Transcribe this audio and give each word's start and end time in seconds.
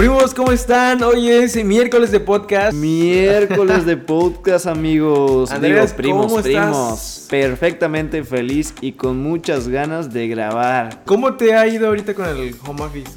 Primos, 0.00 0.32
¿cómo 0.32 0.50
están? 0.50 1.02
Hoy 1.02 1.28
es 1.28 1.62
miércoles 1.62 2.10
de 2.10 2.20
podcast. 2.20 2.72
Miércoles 2.72 3.84
de 3.84 3.96
podcast, 3.98 4.66
amigos. 4.66 5.50
Andrés, 5.50 5.90
Digo, 5.90 5.96
primos, 5.98 6.26
¿cómo 6.28 6.42
primos. 6.42 6.68
estás? 6.96 7.26
Perfectamente 7.28 8.24
feliz 8.24 8.72
y 8.80 8.92
con 8.92 9.18
muchas 9.22 9.68
ganas 9.68 10.10
de 10.10 10.26
grabar. 10.26 11.02
¿Cómo 11.04 11.34
te 11.34 11.54
ha 11.54 11.66
ido 11.66 11.88
ahorita 11.88 12.14
con 12.14 12.26
el 12.26 12.56
home 12.66 12.82
office? 12.82 13.10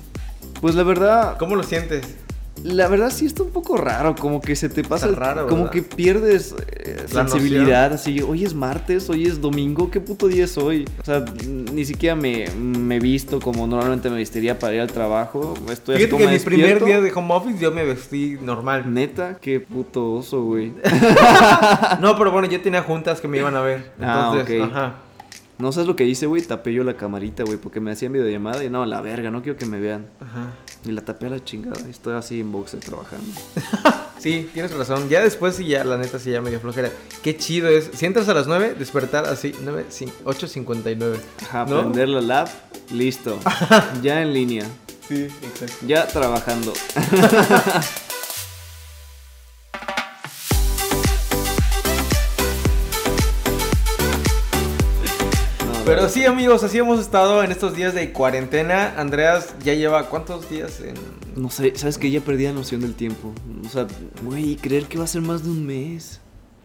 Pues 0.59 0.75
la 0.75 0.83
verdad, 0.83 1.37
¿Cómo 1.37 1.55
lo 1.55 1.63
sientes? 1.63 2.17
La 2.63 2.87
verdad 2.87 3.09
sí 3.09 3.25
está 3.25 3.43
un 3.43 3.51
poco 3.51 3.77
raro, 3.77 4.15
como 4.15 4.39
que 4.41 4.55
se 4.55 4.69
te 4.69 4.83
pasa, 4.83 5.07
raro, 5.07 5.47
como 5.47 5.69
que 5.69 5.83
pierdes 5.83 6.55
eh, 6.71 7.05
sensibilidad, 7.07 7.93
así, 7.93 8.21
hoy 8.21 8.45
es 8.45 8.53
martes, 8.53 9.09
hoy 9.09 9.25
es 9.25 9.41
domingo, 9.41 9.91
¿qué 9.91 9.99
puto 9.99 10.27
día 10.27 10.45
es 10.45 10.57
hoy? 10.57 10.87
O 11.01 11.03
sea, 11.03 11.25
ni 11.45 11.83
siquiera 11.85 12.15
me, 12.15 12.47
me 12.55 12.99
visto 12.99 13.39
como 13.41 13.67
normalmente 13.67 14.09
me 14.09 14.17
vestiría 14.17 14.57
para 14.57 14.75
ir 14.75 14.81
al 14.81 14.91
trabajo, 14.91 15.55
estoy 15.69 15.97
Fíjate 15.97 16.17
que 16.17 16.27
mi 16.27 16.39
primer 16.39 16.83
día 16.83 17.01
de 17.01 17.11
home 17.11 17.33
office 17.33 17.59
yo 17.59 17.71
me 17.71 17.83
vestí 17.83 18.37
normal. 18.41 18.93
Neta, 18.93 19.37
qué 19.41 19.59
puto 19.59 20.13
oso, 20.13 20.43
güey. 20.43 20.73
No, 21.99 22.17
pero 22.17 22.31
bueno, 22.31 22.47
yo 22.47 22.61
tenía 22.61 22.81
juntas 22.81 23.21
que 23.21 23.27
me 23.27 23.37
iban 23.37 23.55
a 23.55 23.61
ver. 23.61 23.91
Ah, 24.01 24.31
Entonces, 24.33 24.61
ok. 24.61 24.71
ajá. 24.71 24.95
No 25.59 25.71
sabes 25.71 25.87
lo 25.87 25.95
que 25.95 26.05
hice, 26.05 26.25
güey. 26.25 26.41
Tapé 26.41 26.73
yo 26.73 26.83
la 26.83 26.95
camarita, 26.97 27.43
güey, 27.43 27.57
porque 27.57 27.79
me 27.79 27.91
hacían 27.91 28.11
videollamada 28.13 28.63
y 28.63 28.69
no, 28.69 28.85
la 28.85 29.01
verga, 29.01 29.31
no 29.31 29.41
quiero 29.43 29.57
que 29.57 29.65
me 29.65 29.79
vean. 29.79 30.07
Ajá. 30.19 30.51
Y 30.85 30.91
la 30.91 31.01
tapé 31.03 31.27
a 31.27 31.29
la 31.29 31.43
chingada. 31.43 31.79
y 31.87 31.91
Estoy 31.91 32.15
así 32.15 32.39
en 32.39 32.51
boxer 32.51 32.79
trabajando. 32.79 33.31
Sí, 34.19 34.49
tienes 34.53 34.71
razón. 34.71 35.09
Ya 35.09 35.21
después 35.21 35.57
sí 35.57 35.65
ya, 35.67 35.83
la 35.83 35.97
neta, 35.97 36.17
sí 36.17 36.31
ya 36.31 36.39
medio 36.41 36.57
flojera. 36.61 36.89
Qué 37.23 37.35
chido 37.35 37.67
es. 37.67 37.89
Si 37.93 38.05
entras 38.05 38.29
a 38.29 38.33
las 38.33 38.47
9, 38.47 38.75
despertar 38.79 39.25
así, 39.25 39.53
9, 39.61 39.87
8.59. 39.89 41.17
Ajá, 41.41 41.65
¿No? 41.65 41.81
prender 41.81 42.07
la 42.07 42.21
lab, 42.21 42.47
listo. 42.93 43.37
ya 44.01 44.21
en 44.21 44.33
línea. 44.33 44.65
Sí, 45.09 45.23
exacto. 45.25 45.75
Ya 45.85 46.07
trabajando. 46.07 46.71
Pero 55.85 56.07
sí, 56.07 56.25
amigos, 56.25 56.63
así 56.63 56.77
hemos 56.77 57.01
estado 57.01 57.43
en 57.43 57.51
estos 57.51 57.75
días 57.75 57.93
de 57.93 58.13
cuarentena. 58.13 58.93
Andreas 58.97 59.53
ya 59.65 59.73
lleva 59.73 60.07
cuántos 60.07 60.49
días 60.49 60.79
en. 60.79 60.95
No 61.35 61.49
sé, 61.49 61.75
sabes 61.75 61.97
que 61.97 62.09
ya 62.09 62.21
perdí 62.21 62.45
la 62.45 62.53
noción 62.53 62.79
del 62.79 62.93
tiempo. 62.93 63.33
O 63.65 63.69
sea, 63.69 63.85
güey, 64.23 64.55
creer 64.55 64.85
que 64.85 64.97
va 64.97 65.03
a 65.03 65.07
ser 65.07 65.21
más 65.21 65.43
de 65.43 65.49
un 65.49 65.65
mes. 65.65 66.21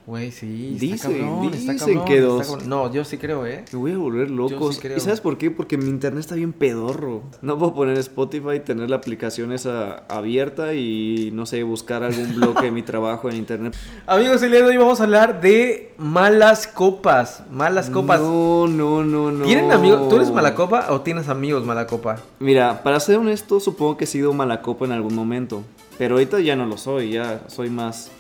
Güey, 0.09 0.33
sí. 0.33 0.75
Dicen, 0.81 0.95
está 0.95 1.09
cabrón, 1.21 1.53
está 1.53 1.77
cabrón, 1.77 2.05
que 2.07 2.21
dos. 2.23 2.65
No, 2.65 2.91
yo 2.91 3.05
sí 3.05 3.19
creo, 3.19 3.45
¿eh? 3.45 3.67
Me 3.71 3.79
voy 3.79 3.93
a 3.93 3.99
volver 3.99 4.31
loco. 4.31 4.73
sí. 4.73 4.81
¿Y 4.97 5.01
sabes 5.01 5.21
por 5.21 5.37
qué? 5.37 5.51
Porque 5.51 5.77
mi 5.77 5.91
internet 5.91 6.21
está 6.21 6.35
bien 6.35 6.55
pedorro. 6.55 7.25
No 7.43 7.59
puedo 7.59 7.75
poner 7.75 7.99
Spotify, 7.99 8.59
tener 8.65 8.89
la 8.89 8.97
aplicación 8.97 9.53
esa 9.53 10.05
abierta 10.09 10.73
y 10.73 11.29
no 11.35 11.45
sé, 11.45 11.63
buscar 11.63 12.05
algún 12.05 12.37
bloque 12.37 12.63
de 12.63 12.71
mi 12.71 12.83
trabajo 12.93 13.29
en 13.29 13.37
internet. 13.37 13.77
Amigos, 14.07 14.43
el 14.43 14.51
día 14.53 14.61
de 14.61 14.69
hoy 14.69 14.79
vamos 14.79 14.99
a 15.03 15.05
hablar 15.05 15.43
de 15.43 15.93
malas 15.99 16.67
copas. 16.67 17.43
Malas 17.51 17.91
copas. 17.91 18.19
No, 18.19 18.67
no, 18.67 19.05
no, 19.05 19.31
no. 19.31 19.45
¿Tienen 19.45 19.71
amigos? 19.73 20.09
¿Tú 20.09 20.17
eres 20.17 20.31
mala 20.31 20.55
copa 20.55 20.87
o 20.89 21.03
tienes 21.03 21.29
amigos 21.29 21.67
mala 21.67 21.87
copa? 21.87 22.17
Mira, 22.39 22.83
para 22.83 22.99
ser 22.99 23.19
honesto, 23.19 23.61
supongo 23.61 23.99
que 23.99 24.05
he 24.05 24.07
sido 24.07 24.33
mala 24.33 24.63
copa 24.63 24.87
en 24.87 24.93
algún 24.93 25.15
momento. 25.15 25.65
Pero 25.99 26.15
ahorita 26.15 26.41
ya 26.41 26.57
no 26.57 26.65
lo 26.65 26.79
soy, 26.79 27.11
ya 27.11 27.43
soy 27.49 27.69
más 27.69 28.11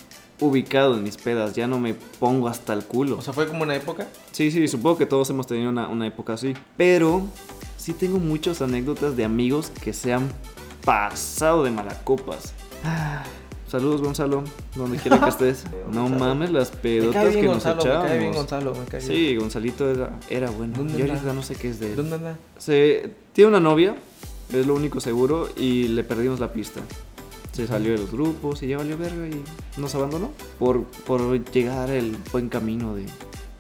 ubicado 0.41 0.97
en 0.97 1.03
mis 1.03 1.17
pedas, 1.17 1.55
ya 1.55 1.67
no 1.67 1.79
me 1.79 1.95
pongo 1.95 2.49
hasta 2.49 2.73
el 2.73 2.85
culo. 2.85 3.19
O 3.19 3.23
sea, 3.23 3.33
fue 3.33 3.47
como 3.47 3.63
una 3.63 3.75
época. 3.75 4.07
Sí, 4.33 4.51
sí, 4.51 4.69
supongo 4.69 4.99
que 4.99 5.07
todos 5.07 5.29
hemos 5.31 5.47
tenido 5.47 5.71
una, 5.71 5.89
una 5.89 6.07
época 6.07 6.35
así. 6.35 6.55
Pero 6.77 7.23
sí 7.77 7.93
tengo 7.93 8.19
muchas 8.19 8.63
anécdotas 8.63 9.17
de 9.17 9.25
amigos 9.25 9.73
que 9.83 9.93
se 9.93 10.13
han 10.13 10.29
pasado 10.85 11.65
de 11.65 11.71
malacopas. 11.71 12.55
Ah, 12.85 13.23
Saludos, 13.69 14.01
Gonzalo, 14.01 14.45
donde 14.77 14.97
quiera 14.97 15.21
que 15.21 15.29
estés. 15.29 15.65
No 15.93 16.09
mames 16.09 16.51
las 16.51 16.73
Me 16.73 16.81
pedotas 16.81 17.15
cae 17.23 17.29
bien 17.29 17.41
que 17.41 17.47
nos 17.47 17.55
Gonzalo, 17.65 17.77
me 17.77 17.83
echábamos. 17.83 18.09
cae 18.09 18.19
bien 18.19 18.33
Gonzalo, 18.33 18.75
me 18.75 18.85
cae 18.87 19.01
bien. 19.01 19.13
Sí, 19.13 19.37
Gonzalito 19.37 19.91
era, 19.91 20.11
era 20.31 20.51
bueno. 20.51 20.75
¿Dónde 20.79 20.99
Yo 20.99 21.05
ahorita 21.05 21.33
no 21.35 21.43
sé 21.43 21.55
qué 21.55 21.69
es 21.69 21.81
de 21.81 21.91
él. 21.91 21.97
¿Dónde 21.97 22.15
anda? 22.17 22.39
Se, 22.57 23.11
tiene 23.35 23.49
una 23.49 23.61
novia, 23.61 23.95
es 24.53 24.67
lo 24.67 24.75
único 24.75 25.01
seguro, 25.01 25.49
y 25.57 25.89
le 25.89 26.03
perdimos 26.03 26.41
la 26.41 26.51
pista. 26.53 26.81
Se 27.59 27.67
salió 27.67 27.91
de 27.91 27.99
los 27.99 28.13
grupos 28.13 28.63
y 28.63 28.69
ya 28.69 28.77
valió 28.77 28.97
verga 28.97 29.27
y 29.27 29.43
nos 29.81 29.93
abandonó 29.97 30.31
por, 30.61 30.85
por 30.85 31.45
llegar 31.51 31.91
el 31.91 32.17
buen 32.31 32.49
camino 32.49 32.95
de, 32.95 33.05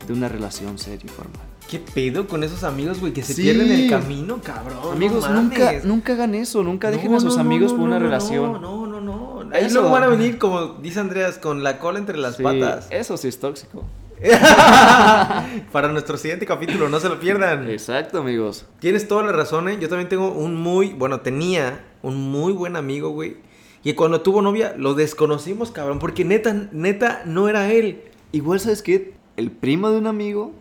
de 0.06 0.12
una 0.12 0.28
relación 0.28 0.78
seria 0.78 1.04
y 1.04 1.08
formal. 1.08 1.42
¿Qué 1.68 1.80
pedo 1.80 2.28
con 2.28 2.44
esos 2.44 2.62
amigos, 2.62 3.00
güey? 3.00 3.12
Que 3.12 3.24
se 3.24 3.34
Sí. 3.34 3.42
pierden 3.42 3.72
el 3.72 3.90
camino, 3.90 4.40
cabrón. 4.40 4.78
Amigos, 4.92 5.28
no 5.28 5.42
nunca, 5.42 5.64
mames. 5.64 5.84
nunca 5.84 6.12
hagan 6.12 6.36
eso, 6.36 6.62
nunca 6.62 6.92
dejen 6.92 7.10
No, 7.10 7.16
a 7.16 7.20
sus 7.20 7.34
no, 7.34 7.40
amigos 7.40 7.72
no, 7.72 7.78
por 7.78 7.86
una 7.88 7.98
no, 7.98 8.04
relación. 8.04 8.52
No, 8.52 8.86
no, 8.86 9.00
no, 9.00 9.00
no. 9.42 9.50
Ahí 9.52 9.64
Eso. 9.64 9.80
luego 9.80 9.90
van 9.90 10.04
a 10.04 10.06
venir, 10.06 10.38
como 10.38 10.74
dice 10.74 11.00
Andreas, 11.00 11.38
con 11.38 11.64
la 11.64 11.80
cola 11.80 11.98
entre 11.98 12.16
las 12.18 12.36
Sí, 12.36 12.44
patas. 12.44 12.86
Eso 12.90 13.16
sí 13.16 13.26
es 13.26 13.40
tóxico. 13.40 13.84
Para 15.72 15.88
nuestro 15.88 16.16
siguiente 16.16 16.46
capítulo, 16.46 16.88
no 16.88 17.00
se 17.00 17.08
lo 17.08 17.18
pierdan. 17.20 17.68
Exacto, 17.68 18.18
amigos. 18.18 18.64
Tienes 18.80 19.08
toda 19.08 19.22
la 19.24 19.32
razón, 19.32 19.68
¿eh? 19.68 19.76
Yo 19.80 19.88
también 19.88 20.08
tengo 20.08 20.30
un 20.32 20.54
muy, 20.56 20.90
bueno, 20.90 21.20
tenía 21.20 21.84
un 22.02 22.30
muy 22.30 22.52
buen 22.52 22.76
amigo, 22.76 23.10
güey. 23.10 23.36
Y 23.84 23.92
cuando 23.94 24.20
tuvo 24.22 24.42
novia, 24.42 24.74
lo 24.76 24.94
desconocimos, 24.94 25.70
cabrón. 25.70 25.98
Porque 25.98 26.24
neta, 26.24 26.68
neta, 26.72 27.22
no 27.24 27.48
era 27.48 27.70
él. 27.72 28.02
Igual, 28.32 28.60
¿sabes 28.60 28.82
qué? 28.82 29.14
El 29.36 29.50
primo 29.50 29.90
de 29.90 29.98
un 29.98 30.06
amigo 30.08 30.52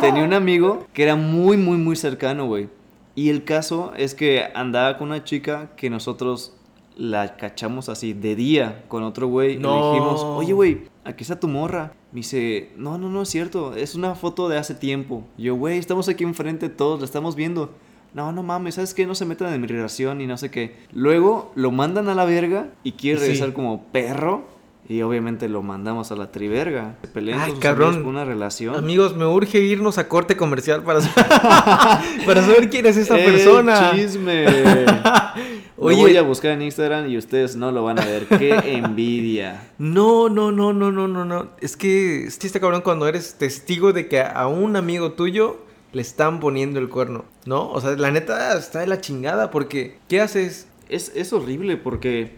tenía 0.00 0.22
un 0.22 0.34
amigo 0.34 0.86
que 0.92 1.02
era 1.02 1.16
muy, 1.16 1.56
muy, 1.56 1.78
muy 1.78 1.96
cercano, 1.96 2.46
güey. 2.46 2.68
Y 3.14 3.30
el 3.30 3.44
caso 3.44 3.92
es 3.96 4.14
que 4.14 4.44
andaba 4.54 4.98
con 4.98 5.08
una 5.08 5.24
chica 5.24 5.70
que 5.76 5.88
nosotros 5.88 6.52
la 6.96 7.36
cachamos 7.36 7.88
así 7.88 8.12
de 8.12 8.36
día 8.36 8.84
con 8.88 9.02
otro 9.02 9.26
güey. 9.28 9.52
Y 9.52 9.56
le 9.56 9.62
No. 9.62 9.92
dijimos, 9.92 10.22
oye, 10.22 10.52
güey, 10.52 10.82
aquí 11.04 11.22
está 11.24 11.40
tu 11.40 11.48
morra. 11.48 11.92
Me 12.12 12.18
dice, 12.20 12.70
no, 12.76 12.98
no, 12.98 13.08
no 13.08 13.22
es 13.22 13.28
cierto. 13.30 13.74
Es 13.74 13.94
una 13.94 14.14
foto 14.14 14.48
de 14.50 14.58
hace 14.58 14.74
tiempo. 14.74 15.24
Yo, 15.38 15.54
güey, 15.56 15.78
estamos 15.78 16.08
aquí 16.10 16.24
enfrente 16.24 16.68
todos, 16.68 17.00
la 17.00 17.06
estamos 17.06 17.36
viendo. 17.36 17.70
No, 18.14 18.32
no 18.32 18.42
mames, 18.42 18.76
¿sabes 18.76 18.94
qué? 18.94 19.06
No 19.06 19.14
se 19.14 19.24
metan 19.26 19.52
en 19.52 19.60
mi 19.60 19.66
relación 19.66 20.20
y 20.20 20.26
no 20.26 20.38
sé 20.38 20.50
qué. 20.50 20.74
Luego 20.92 21.52
lo 21.54 21.70
mandan 21.70 22.08
a 22.08 22.14
la 22.14 22.24
verga 22.24 22.68
y 22.82 22.92
quiere 22.92 23.18
Sí. 23.18 23.26
regresar 23.26 23.52
como 23.52 23.84
perro. 23.92 24.54
Y 24.88 25.02
obviamente 25.02 25.48
lo 25.48 25.62
mandamos 25.62 26.12
a 26.12 26.16
la 26.16 26.30
triverga. 26.30 26.94
Se 27.02 27.08
pelean 27.08 27.40
Ay, 27.40 27.54
cabrón. 27.58 28.06
una 28.06 28.24
relación. 28.24 28.76
Amigos, 28.76 29.16
me 29.16 29.26
urge 29.26 29.58
irnos 29.58 29.98
a 29.98 30.06
corte 30.06 30.36
comercial 30.36 30.84
para, 30.84 31.00
para 32.24 32.42
saber 32.42 32.70
quién 32.70 32.86
es 32.86 32.96
esta 32.96 33.18
¡Eh, 33.18 33.24
persona. 33.24 33.90
chisme! 33.94 34.46
Oye. 35.78 35.96
Lo 35.96 36.02
voy 36.02 36.16
a 36.16 36.22
buscar 36.22 36.52
en 36.52 36.62
Instagram 36.62 37.10
y 37.10 37.18
ustedes 37.18 37.56
no 37.56 37.70
lo 37.72 37.82
van 37.84 37.98
a 37.98 38.04
ver. 38.04 38.26
¡Qué 38.26 38.54
envidia! 38.76 39.60
No, 39.78 40.28
no, 40.28 40.52
no, 40.52 40.72
no, 40.72 40.90
no, 40.92 41.08
no, 41.08 41.24
no. 41.24 41.48
Es 41.60 41.76
que 41.76 42.24
está 42.26 42.60
cabrón 42.60 42.80
cuando 42.82 43.06
eres 43.08 43.34
testigo 43.34 43.92
de 43.92 44.06
que 44.08 44.20
a 44.22 44.46
un 44.46 44.76
amigo 44.76 45.12
tuyo 45.12 45.58
le 45.96 46.02
están 46.02 46.40
poniendo 46.40 46.78
el 46.78 46.90
cuerno, 46.90 47.24
¿no? 47.46 47.70
O 47.70 47.80
sea, 47.80 47.92
la 47.92 48.10
neta 48.10 48.54
está 48.58 48.80
de 48.80 48.86
la 48.86 49.00
chingada 49.00 49.50
porque 49.50 49.96
¿qué 50.10 50.20
haces? 50.20 50.68
Es, 50.90 51.10
es 51.14 51.32
horrible 51.32 51.78
porque 51.78 52.32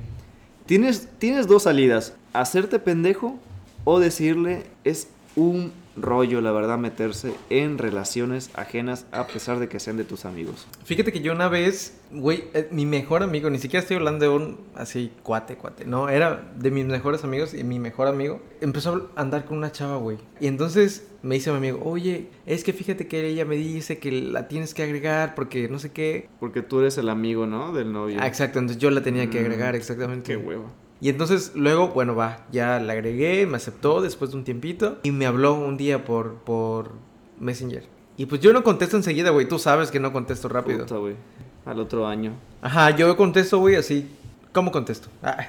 tienes, 0.67 1.09
tienes 1.19 1.49
dos 1.49 1.65
salidas. 1.65 2.15
Hacerte 2.33 2.79
pendejo 2.79 3.37
o 3.83 3.99
decirle 3.99 4.63
es 4.85 5.09
un 5.35 5.73
rollo, 6.03 6.41
la 6.41 6.53
verdad, 6.53 6.79
meterse 6.79 7.33
en 7.51 7.79
relaciones 7.79 8.51
ajenas 8.55 9.07
a 9.13 9.27
pesar 9.27 9.59
de 9.59 9.69
que 9.69 9.81
sean 9.81 9.97
de 9.97 10.05
tus 10.05 10.25
amigos. 10.25 10.67
Fíjate 10.85 11.13
que 11.13 11.21
yo 11.21 11.33
una 11.33 11.49
vez, 11.49 11.99
güey, 12.11 12.45
eh, 12.55 12.69
mi 12.71 12.87
mejor 12.87 13.23
amigo, 13.23 13.51
ni 13.51 13.59
siquiera 13.59 13.81
estoy 13.83 13.97
hablando 13.97 14.25
de 14.25 14.29
un 14.31 14.59
así 14.75 15.13
cuate, 15.23 15.57
cuate, 15.57 15.85
no, 15.85 16.09
era 16.09 16.51
de 16.57 16.71
mis 16.71 16.87
mejores 16.87 17.25
amigos 17.25 17.55
y 17.55 17.65
mi 17.65 17.79
mejor 17.79 18.09
amigo 18.09 18.41
empezó 18.61 19.11
a 19.15 19.21
andar 19.21 19.45
con 19.45 19.59
una 19.59 19.73
chava, 19.73 19.97
güey. 19.97 20.19
Y 20.41 20.47
entonces 20.47 21.07
me 21.23 21.35
dice 21.35 21.51
mi 21.51 21.57
amigo, 21.59 21.81
oye, 21.85 22.29
es 22.47 22.65
que 22.65 22.73
fíjate 22.73 23.09
que 23.09 23.27
ella 23.27 23.45
me 23.45 23.57
dice 23.57 23.99
que 23.99 24.13
la 24.13 24.49
tienes 24.49 24.75
que 24.75 24.83
agregar 24.83 25.35
porque 25.35 25.69
no 25.69 25.79
sé 25.79 25.91
qué. 25.93 26.29
Porque 26.41 26.63
tú 26.63 26.81
eres 26.81 26.97
el 26.99 27.09
amigo, 27.09 27.47
¿no? 27.47 27.73
Del 27.73 27.93
novio. 27.93 28.19
Ah, 28.21 28.27
exacto, 28.27 28.59
entonces 28.59 28.81
yo 28.81 28.91
la 28.91 29.03
tenía 29.03 29.29
que 29.31 29.39
Mm, 29.41 29.45
agregar, 29.45 29.75
exactamente. 29.77 30.33
Qué 30.33 30.37
huevo. 30.37 30.71
Y 31.01 31.09
entonces 31.09 31.53
luego, 31.55 31.89
bueno, 31.89 32.17
va, 32.17 32.45
ya 32.51 32.81
la 32.81 32.95
agregué, 32.95 33.47
me 33.47 33.57
aceptó 33.57 34.01
después 34.01 34.33
de 34.33 34.37
un 34.37 34.45
tiempito 34.45 34.99
y 35.03 35.13
me 35.13 35.27
habló 35.27 35.55
un 35.55 35.77
día 35.77 36.05
por, 36.05 36.35
por 36.39 36.93
Messenger. 37.39 37.85
Y 38.17 38.27
pues 38.27 38.41
yo 38.41 38.53
no 38.53 38.65
contesto 38.65 38.97
enseguida, 38.97 39.31
güey, 39.31 39.47
tú 39.47 39.61
sabes 39.61 39.93
que 39.93 40.01
no 40.01 40.13
contesto 40.13 40.49
rápido. 40.49 40.81
Puta, 40.81 40.97
güey. 40.97 41.15
Al 41.65 41.79
otro 41.79 42.07
año. 42.07 42.33
Ajá, 42.61 42.91
yo 42.91 43.17
contesto, 43.17 43.59
güey, 43.59 43.77
así. 43.77 44.09
¿Cómo 44.53 44.73
contesto? 44.73 45.09
Ah. 45.23 45.47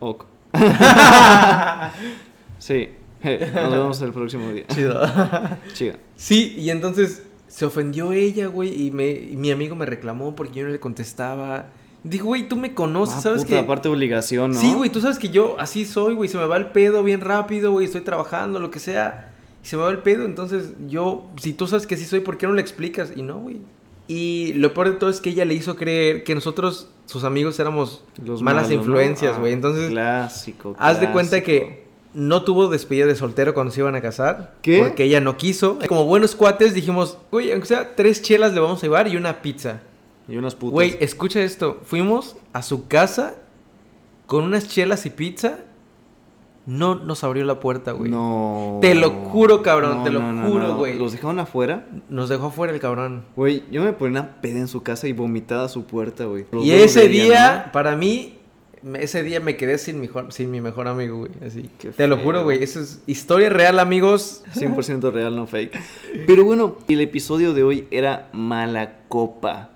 Ok. 0.00 0.24
sí. 2.58 2.90
Nos 3.22 3.70
vemos 3.70 4.02
el 4.02 4.12
próximo 4.12 4.50
día. 4.50 4.66
Chido. 4.66 5.00
Chido. 5.72 5.96
sí, 6.14 6.54
y 6.58 6.70
entonces 6.70 7.22
se 7.48 7.64
ofendió 7.64 8.12
ella, 8.12 8.46
güey, 8.46 8.86
y, 8.86 8.90
me, 8.90 9.10
y 9.10 9.36
mi 9.36 9.50
amigo 9.50 9.74
me 9.74 9.86
reclamó 9.86 10.36
porque 10.36 10.60
yo 10.60 10.66
no 10.66 10.70
le 10.70 10.80
contestaba. 10.80 11.66
Dijo, 12.08 12.26
güey, 12.26 12.48
tú 12.48 12.56
me 12.56 12.74
conoces, 12.74 13.16
Ah, 13.18 13.20
¿sabes 13.22 13.42
puta, 13.42 13.54
que 13.56 13.58
aparte 13.60 13.88
obligación, 13.88 14.52
¿no? 14.52 14.60
Sí, 14.60 14.72
güey, 14.74 14.90
tú 14.90 15.00
sabes 15.00 15.18
que 15.18 15.28
yo 15.28 15.56
así 15.58 15.84
soy, 15.84 16.14
güey, 16.14 16.28
se 16.28 16.38
me 16.38 16.46
va 16.46 16.56
el 16.56 16.66
pedo 16.66 17.02
bien 17.02 17.20
rápido, 17.20 17.72
güey, 17.72 17.86
estoy 17.86 18.00
trabajando, 18.02 18.58
lo 18.60 18.70
que 18.70 18.78
sea, 18.78 19.32
y 19.62 19.66
se 19.66 19.76
me 19.76 19.82
va 19.82 19.90
el 19.90 19.98
pedo, 19.98 20.24
entonces 20.24 20.72
yo, 20.88 21.26
si 21.40 21.52
tú 21.52 21.66
sabes 21.66 21.86
que 21.86 21.96
así 21.96 22.04
soy, 22.04 22.20
¿por 22.20 22.38
qué 22.38 22.46
no 22.46 22.52
le 22.54 22.60
explicas? 22.62 23.12
Y 23.16 23.22
no, 23.22 23.38
güey. 23.38 23.58
Y 24.06 24.54
lo 24.54 24.72
peor 24.72 24.88
de 24.90 24.94
todo 24.96 25.10
es 25.10 25.20
que 25.20 25.30
ella 25.30 25.44
le 25.44 25.52
hizo 25.54 25.76
creer 25.76 26.24
que 26.24 26.34
nosotros, 26.34 26.88
sus 27.04 27.24
amigos, 27.24 27.60
éramos 27.60 28.02
Los 28.24 28.40
malas 28.40 28.62
malos, 28.64 28.70
¿no? 28.70 28.82
influencias, 28.92 29.34
Ah, 29.36 29.40
güey. 29.40 29.52
Entonces, 29.52 29.90
Clásico. 29.90 30.74
haz 30.78 30.98
de 31.00 31.10
cuenta 31.12 31.42
que 31.42 31.84
no 32.14 32.42
tuvo 32.42 32.68
despedida 32.68 33.04
de 33.04 33.14
soltero 33.16 33.52
cuando 33.52 33.70
se 33.70 33.80
iban 33.80 33.94
a 33.96 34.00
casar. 34.00 34.54
¿Qué? 34.62 34.78
Porque 34.82 35.04
ella 35.04 35.20
no 35.20 35.36
quiso. 35.36 35.78
Como 35.88 36.06
buenos 36.06 36.34
cuates 36.34 36.72
dijimos, 36.72 37.18
güey, 37.30 37.52
aunque 37.52 37.66
sea 37.66 37.94
tres 37.96 38.22
chelas 38.22 38.54
le 38.54 38.60
vamos 38.60 38.78
a 38.78 38.86
llevar 38.86 39.08
y 39.08 39.16
una 39.18 39.42
pizza. 39.42 39.80
Y 40.28 40.36
unas 40.36 40.54
putas. 40.54 40.74
Güey, 40.74 40.96
escucha 41.00 41.42
esto. 41.42 41.80
Fuimos 41.82 42.36
a 42.52 42.62
su 42.62 42.86
casa 42.86 43.36
con 44.26 44.44
unas 44.44 44.68
chelas 44.68 45.06
y 45.06 45.10
pizza. 45.10 45.60
No 46.66 46.96
nos 46.96 47.24
abrió 47.24 47.46
la 47.46 47.60
puerta, 47.60 47.92
güey. 47.92 48.10
No. 48.10 48.78
Te 48.82 48.94
lo 48.94 49.10
juro, 49.10 49.62
cabrón, 49.62 50.04
te 50.04 50.10
lo 50.10 50.20
juro, 50.20 50.76
güey. 50.76 50.98
¿Los 50.98 51.12
dejaron 51.12 51.38
afuera? 51.38 51.86
Nos 52.10 52.28
dejó 52.28 52.48
afuera 52.48 52.74
el 52.74 52.78
cabrón. 52.78 53.24
Güey, 53.36 53.64
yo 53.70 53.82
me 53.82 53.94
ponía 53.94 54.20
una 54.20 54.42
peda 54.42 54.58
en 54.58 54.68
su 54.68 54.82
casa 54.82 55.08
y 55.08 55.14
vomitaba 55.14 55.64
a 55.64 55.68
su 55.70 55.84
puerta, 55.84 56.26
güey. 56.26 56.44
Y 56.62 56.72
ese 56.72 57.08
día, 57.08 57.70
para 57.72 57.96
mí, 57.96 58.36
ese 59.00 59.22
día 59.22 59.40
me 59.40 59.56
quedé 59.56 59.78
sin, 59.78 59.98
mejor, 59.98 60.30
sin 60.30 60.50
mi 60.50 60.60
mejor 60.60 60.88
amigo, 60.88 61.20
güey. 61.20 61.30
Así. 61.42 61.70
Qué 61.78 61.88
Te 61.88 62.06
lo 62.06 62.18
juro, 62.18 62.44
güey. 62.44 62.62
Eso 62.62 62.80
es 62.80 63.00
historia 63.06 63.48
real, 63.48 63.78
amigos. 63.78 64.42
¿no? 64.54 64.76
100% 64.76 65.10
real, 65.10 65.34
no 65.34 65.46
fake. 65.46 65.74
Pero 66.26 66.44
bueno, 66.44 66.76
el 66.86 67.00
episodio 67.00 67.54
de 67.54 67.62
hoy 67.62 67.88
era 67.90 68.28
mala 68.34 68.98
copa. 69.08 69.70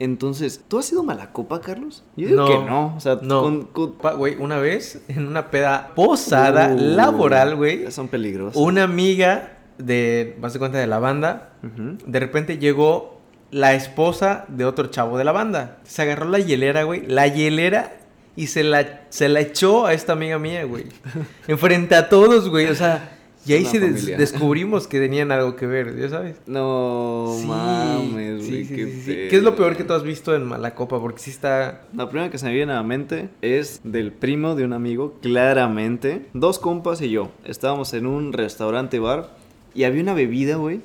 Entonces, 0.00 0.64
¿tú 0.66 0.78
has 0.78 0.86
sido 0.86 1.04
mala 1.04 1.30
copa, 1.30 1.60
Carlos? 1.60 2.02
Yo 2.16 2.26
digo 2.28 2.40
No, 2.40 2.46
que 2.48 2.58
no. 2.70 2.94
O 2.96 3.00
sea, 3.00 3.18
no. 3.22 3.42
con- 3.42 3.64
con- 3.66 3.92
Pa- 3.98 4.14
Güey, 4.14 4.34
una 4.40 4.58
vez, 4.58 5.02
en 5.08 5.28
una 5.28 5.50
peda 5.50 5.92
posada 5.94 6.72
Uh, 6.74 6.78
laboral, 6.80 7.54
güey, 7.54 7.92
Son 7.92 8.08
peligrosos. 8.08 8.60
una 8.60 8.82
amiga 8.84 9.58
de, 9.78 10.36
vas 10.40 10.54
de 10.54 10.58
cuenta, 10.58 10.78
de 10.78 10.86
la 10.86 10.98
banda, 10.98 11.50
de 11.62 12.18
repente 12.20 12.58
llegó 12.58 13.20
la 13.50 13.74
esposa 13.74 14.46
de 14.48 14.64
otro 14.64 14.86
chavo 14.86 15.18
de 15.18 15.24
la 15.24 15.32
banda. 15.32 15.78
Se 15.84 16.02
agarró 16.02 16.28
la 16.28 16.38
hielera, 16.38 16.84
güey, 16.84 17.06
la 17.06 17.26
hielera 17.28 17.92
y 18.36 18.46
se 18.46 18.62
la, 18.64 19.02
se 19.10 19.28
la 19.28 19.40
echó 19.40 19.84
a 19.86 19.92
esta 19.92 20.14
amiga 20.14 20.38
mía, 20.38 20.64
güey. 20.64 20.86
Enfrente 21.46 21.94
a 21.94 22.08
todos, 22.08 22.48
güey, 22.48 22.66
o 22.68 22.74
sea, 22.74 23.18
y 23.50 23.54
ahí 23.54 23.62
des- 23.64 23.80
familia. 23.80 24.16
descubrimos 24.16 24.86
que 24.86 24.98
tenían 25.00 25.32
algo 25.32 25.56
que 25.56 25.66
ver, 25.66 25.96
ya 25.98 26.08
sabes. 26.08 26.36
No 26.46 27.34
Sí, 27.38 27.46
mames, 27.46 28.44
sí, 28.44 28.50
güey, 28.50 28.64
sí, 28.64 28.74
qué 28.74 28.86
sí, 28.86 29.02
sí. 29.04 29.12
¿Qué 29.30 29.36
es 29.36 29.42
lo 29.42 29.56
peor 29.56 29.76
que 29.76 29.84
tú 29.84 29.92
has 29.92 30.02
visto 30.02 30.34
en 30.34 30.44
Malacopa? 30.44 31.00
Porque 31.00 31.18
sí 31.20 31.30
está... 31.30 31.82
La 31.94 32.08
primera 32.08 32.30
que 32.30 32.38
se 32.38 32.46
me 32.46 32.54
viene 32.54 32.72
a 32.72 32.76
la 32.76 32.82
mente 32.82 33.28
es 33.42 33.80
del 33.84 34.12
primo 34.12 34.54
de 34.54 34.64
un 34.64 34.72
amigo, 34.72 35.14
claramente. 35.22 36.26
Dos 36.32 36.58
compas 36.58 37.00
y 37.02 37.10
yo. 37.10 37.30
Estábamos 37.44 37.92
en 37.94 38.06
un 38.06 38.32
restaurante 38.32 38.98
bar 38.98 39.36
y 39.74 39.84
había 39.84 40.02
una 40.02 40.14
bebida, 40.14 40.56
güey, 40.56 40.80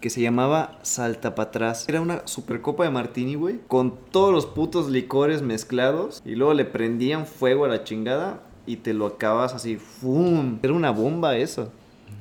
que 0.00 0.10
se 0.10 0.20
llamaba 0.20 0.78
Salta 0.82 1.34
pa' 1.34 1.44
atrás. 1.44 1.86
Era 1.88 2.00
una 2.00 2.26
super 2.26 2.60
copa 2.60 2.84
de 2.84 2.90
martini, 2.90 3.34
güey, 3.36 3.60
con 3.68 3.94
todos 4.10 4.32
los 4.32 4.46
putos 4.46 4.90
licores 4.90 5.42
mezclados 5.42 6.22
y 6.26 6.34
luego 6.34 6.52
le 6.54 6.64
prendían 6.64 7.26
fuego 7.26 7.64
a 7.64 7.68
la 7.68 7.84
chingada 7.84 8.42
y 8.66 8.76
te 8.76 8.92
lo 8.94 9.06
acabas 9.06 9.54
así, 9.54 9.76
¡fum! 9.76 10.58
Era 10.62 10.72
una 10.72 10.90
bomba 10.90 11.36
eso. 11.36 11.70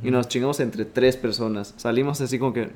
Y 0.01 0.11
nos 0.11 0.27
chingamos 0.27 0.59
entre 0.59 0.85
tres 0.85 1.17
personas. 1.17 1.73
Salimos 1.77 2.21
así 2.21 2.39
como 2.39 2.53
que... 2.53 2.71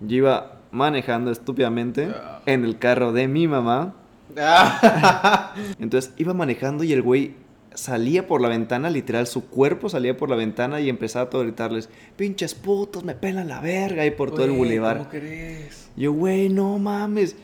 Yo 0.00 0.16
iba 0.16 0.60
manejando 0.70 1.30
estúpidamente 1.30 2.08
en 2.46 2.64
el 2.64 2.78
carro 2.78 3.12
de 3.12 3.28
mi 3.28 3.48
mamá. 3.48 3.94
Entonces 5.78 6.12
iba 6.16 6.34
manejando 6.34 6.84
y 6.84 6.92
el 6.92 7.02
güey 7.02 7.34
salía 7.74 8.26
por 8.26 8.40
la 8.40 8.48
ventana, 8.48 8.90
literal, 8.90 9.26
su 9.26 9.46
cuerpo 9.46 9.88
salía 9.88 10.16
por 10.16 10.30
la 10.30 10.36
ventana 10.36 10.80
y 10.80 10.88
empezaba 10.88 11.26
a 11.26 11.30
todo 11.30 11.42
gritarles, 11.42 11.88
pinches 12.16 12.54
putos, 12.54 13.04
me 13.04 13.14
pelan 13.14 13.48
la 13.48 13.60
verga 13.60 14.06
y 14.06 14.10
por 14.10 14.30
todo 14.30 14.44
el 14.44 14.52
bulevar. 14.52 14.98
¿Cómo 14.98 15.10
crees? 15.10 15.90
Yo, 15.96 16.12
güey, 16.12 16.48
no 16.48 16.78
mames. 16.78 17.36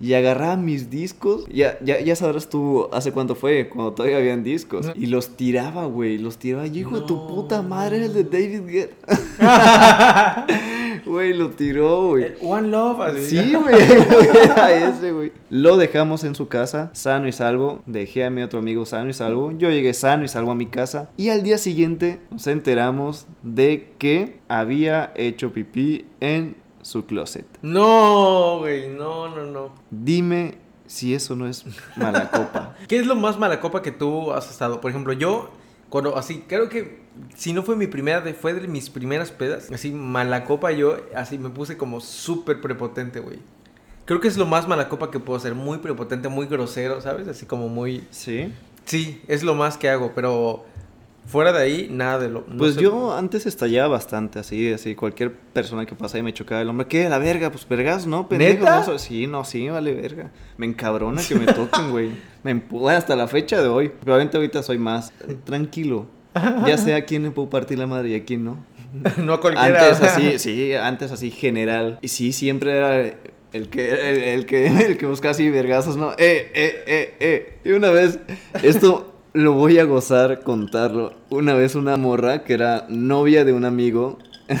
Y 0.00 0.14
agarraba 0.14 0.56
mis 0.56 0.90
discos. 0.90 1.46
Ya, 1.48 1.78
ya, 1.82 2.00
ya 2.00 2.16
sabrás 2.16 2.48
tú 2.48 2.88
hace 2.92 3.12
cuánto 3.12 3.34
fue, 3.34 3.68
cuando 3.68 3.92
todavía 3.92 4.18
habían 4.18 4.44
discos. 4.44 4.92
Y 4.94 5.06
los 5.06 5.36
tiraba, 5.36 5.86
güey. 5.86 6.18
Los 6.18 6.38
tiraba. 6.38 6.66
Y 6.66 6.78
hijo 6.78 7.00
de 7.00 7.06
tu 7.06 7.26
puta 7.26 7.62
madre, 7.62 7.96
eres 7.96 8.14
de 8.14 8.22
güey. 8.22 8.42
David 8.42 8.66
Guetta. 8.70 10.46
Güey, 11.06 11.34
lo 11.34 11.50
tiró, 11.50 12.08
güey. 12.08 12.24
El 12.24 12.36
One 12.42 12.68
Love, 12.68 13.00
así. 13.00 13.38
Sí, 13.38 13.54
güey. 13.62 13.76
Ese, 13.76 15.12
güey. 15.12 15.32
Lo 15.50 15.76
dejamos 15.76 16.24
en 16.24 16.34
su 16.34 16.48
casa, 16.48 16.90
sano 16.94 17.28
y 17.28 17.32
salvo. 17.32 17.82
Dejé 17.86 18.24
a 18.24 18.30
mi 18.30 18.42
otro 18.42 18.58
amigo 18.58 18.84
sano 18.84 19.10
y 19.10 19.12
salvo. 19.12 19.52
Yo 19.52 19.70
llegué 19.70 19.94
sano 19.94 20.24
y 20.24 20.28
salvo 20.28 20.50
a 20.50 20.56
mi 20.56 20.66
casa. 20.66 21.10
Y 21.16 21.28
al 21.28 21.44
día 21.44 21.58
siguiente 21.58 22.18
nos 22.30 22.48
enteramos 22.48 23.26
de 23.44 23.92
que 23.98 24.40
había 24.48 25.12
hecho 25.14 25.52
pipí 25.52 26.06
en 26.18 26.56
su 26.86 27.04
closet. 27.04 27.46
No, 27.62 28.58
güey, 28.60 28.88
no, 28.88 29.28
no, 29.28 29.44
no. 29.44 29.74
Dime 29.90 30.58
si 30.86 31.14
eso 31.14 31.34
no 31.34 31.48
es 31.48 31.64
mala 31.96 32.30
copa. 32.30 32.76
¿Qué 32.88 32.98
es 32.98 33.06
lo 33.06 33.16
más 33.16 33.38
mala 33.38 33.58
copa 33.58 33.82
que 33.82 33.90
tú 33.90 34.32
has 34.32 34.48
estado? 34.48 34.80
Por 34.80 34.92
ejemplo, 34.92 35.12
yo, 35.12 35.50
cuando 35.88 36.16
así, 36.16 36.44
creo 36.46 36.68
que 36.68 37.00
si 37.34 37.52
no 37.52 37.64
fue 37.64 37.74
mi 37.74 37.88
primera, 37.88 38.22
fue 38.40 38.54
de 38.54 38.68
mis 38.68 38.88
primeras 38.88 39.32
pedas, 39.32 39.68
así, 39.72 39.90
mala 39.90 40.44
copa, 40.44 40.70
yo 40.70 40.96
así 41.16 41.38
me 41.38 41.50
puse 41.50 41.76
como 41.76 42.00
súper 42.00 42.60
prepotente, 42.60 43.18
güey. 43.18 43.40
Creo 44.04 44.20
que 44.20 44.28
es 44.28 44.36
lo 44.36 44.46
más 44.46 44.68
mala 44.68 44.88
copa 44.88 45.10
que 45.10 45.18
puedo 45.18 45.36
hacer, 45.36 45.56
muy 45.56 45.78
prepotente, 45.78 46.28
muy 46.28 46.46
grosero, 46.46 47.00
¿sabes? 47.00 47.26
Así 47.26 47.46
como 47.46 47.68
muy... 47.68 48.06
¿Sí? 48.12 48.54
Sí, 48.84 49.20
es 49.26 49.42
lo 49.42 49.56
más 49.56 49.76
que 49.76 49.90
hago, 49.90 50.12
pero 50.14 50.64
fuera 51.26 51.52
de 51.52 51.62
ahí, 51.62 51.88
nada 51.90 52.18
de 52.18 52.28
lo... 52.28 52.44
no 52.48 52.56
Pues 52.56 52.74
sé. 52.74 52.82
yo 52.82 53.14
antes 53.14 53.46
estallaba 53.46 53.88
bastante, 53.88 54.38
así, 54.38 54.72
así, 54.72 54.94
cualquier 54.94 55.32
persona 55.32 55.84
que 55.84 55.94
pasaba 55.94 56.20
y 56.20 56.22
me 56.22 56.32
chocaba 56.32 56.62
el 56.62 56.68
hombre, 56.68 56.86
¿qué? 56.86 57.08
La 57.08 57.18
verga, 57.18 57.50
pues 57.50 57.68
vergas, 57.68 58.06
¿no? 58.06 58.28
Pendejo, 58.28 58.60
¿Neta? 58.64 58.84
no 58.86 58.98
Sí, 58.98 59.26
no, 59.26 59.44
sí, 59.44 59.68
vale 59.68 59.92
verga. 59.94 60.30
Me 60.56 60.66
encabrona 60.66 61.22
que 61.22 61.34
me 61.34 61.46
toquen, 61.52 61.90
güey. 61.90 62.10
Me 62.42 62.52
empuja 62.52 62.96
hasta 62.96 63.16
la 63.16 63.26
fecha 63.26 63.60
de 63.60 63.68
hoy. 63.68 63.88
Probablemente 63.88 64.36
ahorita 64.36 64.62
soy 64.62 64.78
más 64.78 65.12
tranquilo. 65.44 66.06
Ya 66.66 66.76
sé 66.76 66.94
a 66.94 67.04
quién 67.04 67.22
le 67.22 67.30
puedo 67.30 67.48
partir 67.48 67.78
la 67.78 67.86
madre 67.86 68.10
y 68.10 68.14
a 68.14 68.24
quién 68.24 68.44
no. 68.44 68.64
no 69.18 69.32
a 69.34 69.40
cualquiera. 69.40 69.88
Antes 69.88 70.02
así, 70.02 70.38
sí, 70.38 70.74
antes 70.74 71.10
así 71.10 71.30
general. 71.30 71.98
Y 72.02 72.08
sí, 72.08 72.32
siempre 72.32 72.76
era 72.76 73.00
el 73.52 73.68
que, 73.68 73.90
el, 73.90 74.22
el 74.22 74.46
que, 74.46 74.66
el 74.86 74.98
que 74.98 75.06
buscaba 75.06 75.32
así 75.32 75.48
vergazos, 75.50 75.96
¿no? 75.96 76.12
Eh, 76.12 76.50
eh, 76.54 76.84
eh, 76.86 77.14
eh. 77.20 77.58
Y 77.64 77.70
una 77.72 77.90
vez, 77.90 78.18
esto 78.62 79.15
lo 79.36 79.52
voy 79.52 79.78
a 79.78 79.84
gozar 79.84 80.40
contarlo. 80.42 81.12
Una 81.30 81.54
vez 81.54 81.74
una 81.74 81.96
morra 81.96 82.44
que 82.44 82.54
era 82.54 82.86
novia 82.88 83.44
de 83.44 83.52
un 83.52 83.64
amigo. 83.64 84.18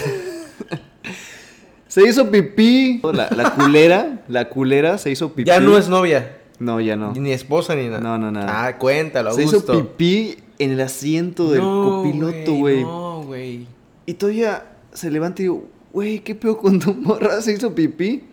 se 1.88 2.06
hizo 2.08 2.30
pipí. 2.30 3.00
La, 3.12 3.28
la 3.30 3.54
culera, 3.54 4.24
la 4.28 4.48
culera 4.48 4.98
se 4.98 5.10
hizo 5.10 5.30
pipí. 5.32 5.48
Ya 5.48 5.60
no 5.60 5.76
es 5.78 5.88
novia, 5.88 6.38
No, 6.58 6.80
ya 6.80 6.96
no. 6.96 7.12
ni 7.14 7.32
esposa 7.32 7.74
ni 7.74 7.86
nada. 7.86 8.00
No, 8.00 8.18
no, 8.18 8.30
nada. 8.30 8.66
Ah, 8.66 8.78
cuéntalo, 8.78 9.32
Se 9.32 9.44
hizo 9.44 9.56
gusto. 9.56 9.72
pipí 9.96 10.36
en 10.58 10.72
el 10.72 10.80
asiento 10.80 11.50
del 11.50 11.62
No, 11.62 12.02
copiloto, 12.04 12.52
güey. 12.54 12.82
No, 12.82 13.22
güey. 13.24 13.66
Y 14.04 14.14
todavía 14.14 14.64
se 14.92 15.10
levanta 15.10 15.42
y 15.42 15.46
digo, 15.46 15.64
güey, 15.92 16.20
¿qué 16.20 16.34
pedo 16.34 16.58
con 16.58 16.78
tu 16.78 16.94
morra? 16.94 17.40
¿Se 17.42 17.52
hizo 17.52 17.74
pipí? 17.74 18.24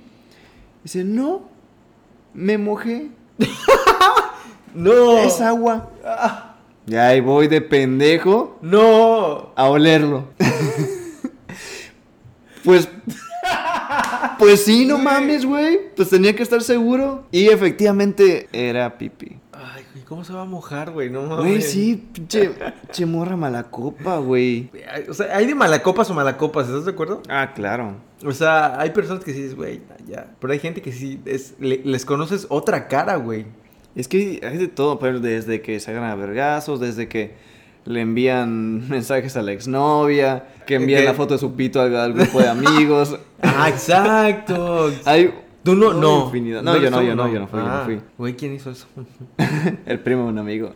Dice, 0.84 1.04
no, 1.04 1.44
me 2.34 2.58
mojé. 2.58 3.10
No. 4.74 5.18
Es 5.20 5.40
agua. 5.42 5.90
Y 6.88 6.96
ahí 6.96 7.22
voy 7.22 7.48
de 7.48 7.62
pendejo 7.62 8.58
No. 8.62 9.52
a 9.56 9.66
olerlo. 9.70 10.26
pues. 12.64 12.88
Pues 14.40 14.64
sí, 14.66 14.86
no 14.86 14.98
mames, 14.98 15.46
güey. 15.46 15.80
Pues 15.96 16.10
tenía 16.10 16.36
que 16.36 16.44
estar 16.44 16.62
seguro. 16.62 17.26
Y 17.32 17.48
efectivamente 17.48 18.48
era 18.52 18.98
pipí. 18.98 19.38
Ay, 19.54 19.84
güey, 19.94 20.04
¿cómo 20.06 20.24
se 20.24 20.34
va 20.34 20.42
a 20.42 20.46
mojar, 20.46 20.92
güey? 20.92 21.10
No 21.10 21.22
mames. 21.24 21.38
Güey, 21.46 21.62
sí, 21.62 22.08
pinche, 22.12 22.50
pinche 22.82 23.06
morra 23.06 23.38
mala 23.38 23.64
copa, 23.64 24.18
güey. 24.18 24.70
O 25.10 25.14
sea, 25.14 25.36
hay 25.38 25.46
de 25.46 25.56
malacopas 25.56 26.10
o 26.10 26.14
malacopas, 26.14 26.68
¿estás 26.68 26.86
de 26.86 26.92
acuerdo? 26.92 27.22
Ah, 27.30 27.54
claro. 27.54 27.96
O 28.26 28.32
sea, 28.32 28.80
hay 28.80 28.90
personas 28.92 29.24
que 29.24 29.34
sí 29.34 29.42
dices, 29.42 29.56
güey, 29.56 29.82
ya. 30.08 30.28
Pero 30.40 30.52
hay 30.54 30.60
gente 30.60 30.82
que 30.82 30.92
sí 30.92 31.22
es, 31.26 31.54
le- 31.60 31.82
les 31.84 32.06
conoces 32.06 32.48
otra 32.50 32.88
cara, 32.88 33.16
güey. 33.18 33.46
Es 33.96 34.08
que 34.08 34.42
hay 34.44 34.58
de 34.58 34.68
todo, 34.68 35.00
pero 35.00 35.20
desde 35.20 35.62
que 35.62 35.80
se 35.80 35.92
agarran 35.92 36.12
a 36.12 36.16
vergazos, 36.16 36.80
desde 36.80 37.08
que 37.08 37.34
le 37.86 38.02
envían 38.02 38.88
mensajes 38.90 39.36
a 39.38 39.42
la 39.42 39.52
exnovia, 39.52 40.46
que 40.66 40.76
envían 40.76 41.02
¿Qué? 41.02 41.06
la 41.08 41.14
foto 41.14 41.34
de 41.36 41.40
su 41.40 41.54
pito 41.56 41.82
al, 41.82 41.96
al 41.96 42.14
grupo 42.14 42.40
de 42.42 42.50
amigos. 42.50 43.18
Ah, 43.46 43.68
exacto. 43.68 44.90
Hay 45.04 45.34
Tú 45.64 45.76
no, 45.76 45.94
no. 45.94 46.30
No, 46.30 46.78
yo 46.78 46.90
no, 46.92 47.02
yo 47.02 47.16
no, 47.16 47.28
yo 47.32 47.40
no 47.40 47.48
fui, 47.48 47.60
yo 47.60 47.66
no 47.66 47.72
Ah, 47.72 47.82
fui. 47.86 48.02
Güey, 48.18 48.36
¿quién 48.36 48.54
hizo 48.54 48.70
eso? 48.72 48.86
el 49.86 50.00
primo 50.00 50.24
de 50.24 50.30
un 50.30 50.40
amigo. 50.40 50.74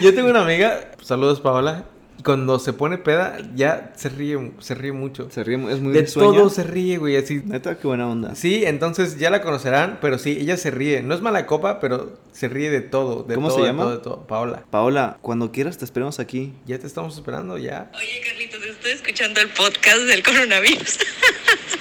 Yo 0.00 0.14
tengo 0.14 0.30
una 0.30 0.42
amiga, 0.42 0.90
saludos 1.02 1.40
Paola, 1.40 1.84
cuando 2.24 2.58
se 2.58 2.72
pone 2.72 2.98
peda, 2.98 3.38
ya 3.54 3.92
se 3.96 4.08
ríe, 4.08 4.52
se 4.60 4.74
ríe 4.74 4.92
mucho. 4.92 5.30
Se 5.30 5.42
ríe, 5.44 5.56
es 5.72 5.80
muy 5.80 5.92
De 5.92 6.00
risueña. 6.02 6.38
todo 6.38 6.50
se 6.50 6.62
ríe, 6.64 6.98
güey, 6.98 7.16
así. 7.16 7.40
Neta, 7.44 7.78
qué 7.78 7.86
buena 7.86 8.08
onda. 8.08 8.34
Sí, 8.34 8.64
entonces 8.64 9.18
ya 9.18 9.30
la 9.30 9.42
conocerán, 9.42 9.98
pero 10.00 10.18
sí, 10.18 10.36
ella 10.40 10.56
se 10.56 10.70
ríe. 10.70 11.02
No 11.02 11.14
es 11.14 11.20
mala 11.20 11.46
copa, 11.46 11.80
pero 11.80 12.18
se 12.32 12.48
ríe 12.48 12.70
de 12.70 12.80
todo. 12.80 13.22
De 13.22 13.34
¿Cómo 13.34 13.48
todo, 13.48 13.56
se 13.58 13.62
de 13.62 13.68
llama? 13.68 13.82
todo, 13.84 13.92
de 13.92 13.98
todo. 13.98 14.26
Paola, 14.26 14.64
Paola, 14.70 15.18
cuando 15.22 15.52
quieras 15.52 15.78
te 15.78 15.84
esperamos 15.84 16.18
aquí. 16.20 16.54
ya 16.66 16.78
te 16.78 16.86
estamos 16.86 17.14
esperando, 17.16 17.56
ya. 17.58 17.90
Oye, 17.94 18.20
Carlitos, 18.26 18.62
estoy 18.64 18.92
escuchando 18.92 19.40
el 19.40 19.48
podcast 19.48 20.00
del 20.00 20.22
coronavirus. 20.22 20.98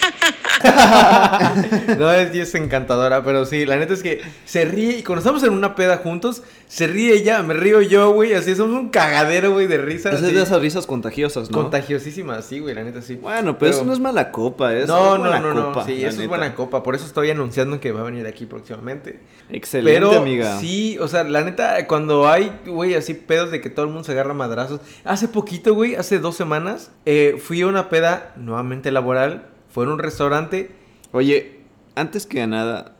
No, 1.97 2.11
es, 2.11 2.35
es 2.35 2.55
encantadora, 2.55 3.23
pero 3.23 3.45
sí, 3.45 3.65
la 3.65 3.77
neta 3.77 3.93
es 3.93 4.03
que 4.03 4.21
se 4.45 4.65
ríe. 4.65 4.99
Y 4.99 5.03
cuando 5.03 5.19
estamos 5.19 5.43
en 5.43 5.53
una 5.53 5.75
peda 5.75 5.97
juntos, 5.97 6.43
se 6.67 6.87
ríe 6.87 7.13
ella, 7.13 7.41
me 7.43 7.53
río 7.53 7.81
yo, 7.81 8.11
güey. 8.11 8.33
Así 8.33 8.55
somos 8.55 8.79
un 8.79 8.89
cagadero, 8.89 9.53
güey, 9.53 9.67
de 9.67 9.77
risa. 9.77 10.09
Esas 10.09 10.23
así. 10.23 10.33
de 10.33 10.41
esas 10.41 10.61
risas 10.61 10.85
contagiosas, 10.85 11.49
¿no? 11.49 11.57
Contagiosísima, 11.57 12.41
sí, 12.41 12.59
güey, 12.59 12.75
la 12.75 12.83
neta 12.83 13.01
sí. 13.01 13.15
Bueno, 13.15 13.57
pero, 13.57 13.71
eso 13.71 13.85
no 13.85 13.93
es 13.93 13.99
mala 13.99 14.31
copa, 14.31 14.73
es, 14.75 14.87
no, 14.87 15.15
es 15.15 15.19
no, 15.19 15.29
buena 15.29 15.39
no, 15.39 15.53
no, 15.53 15.65
copa, 15.67 15.85
sí, 15.85 16.03
eso 16.03 16.21
es 16.21 16.27
buena 16.27 16.55
copa. 16.55 16.83
Por 16.83 16.95
eso 16.95 17.05
estoy 17.05 17.29
anunciando 17.29 17.79
que 17.79 17.91
va 17.91 18.01
a 18.01 18.03
venir 18.03 18.27
aquí 18.27 18.45
próximamente. 18.45 19.19
Excelente, 19.49 19.99
Pero 19.99 20.17
amiga. 20.17 20.59
sí, 20.59 20.97
o 20.99 21.07
sea, 21.07 21.23
la 21.23 21.43
neta, 21.43 21.87
cuando 21.87 22.27
hay, 22.27 22.51
güey, 22.65 22.95
así 22.95 23.13
pedos 23.13 23.51
de 23.51 23.61
que 23.61 23.69
todo 23.69 23.85
el 23.85 23.91
mundo 23.91 24.03
se 24.03 24.11
agarra 24.11 24.33
madrazos. 24.33 24.81
Hace 25.03 25.27
poquito, 25.27 25.73
güey, 25.73 25.95
hace 25.95 26.19
dos 26.19 26.35
semanas, 26.35 26.91
eh, 27.05 27.41
fui 27.41 27.61
a 27.61 27.67
una 27.67 27.89
peda 27.89 28.33
nuevamente 28.37 28.91
laboral. 28.91 29.47
Fue 29.69 29.85
en 29.85 29.91
un 29.91 29.99
restaurante. 29.99 30.71
Oye, 31.11 31.61
antes 31.95 32.25
que 32.25 32.45
nada, 32.47 32.95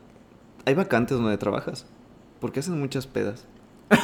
¿hay 0.64 0.74
vacantes 0.74 1.18
donde 1.18 1.36
trabajas? 1.38 1.86
Porque 2.40 2.60
hacen 2.60 2.78
muchas 2.78 3.06
pedas. 3.06 3.46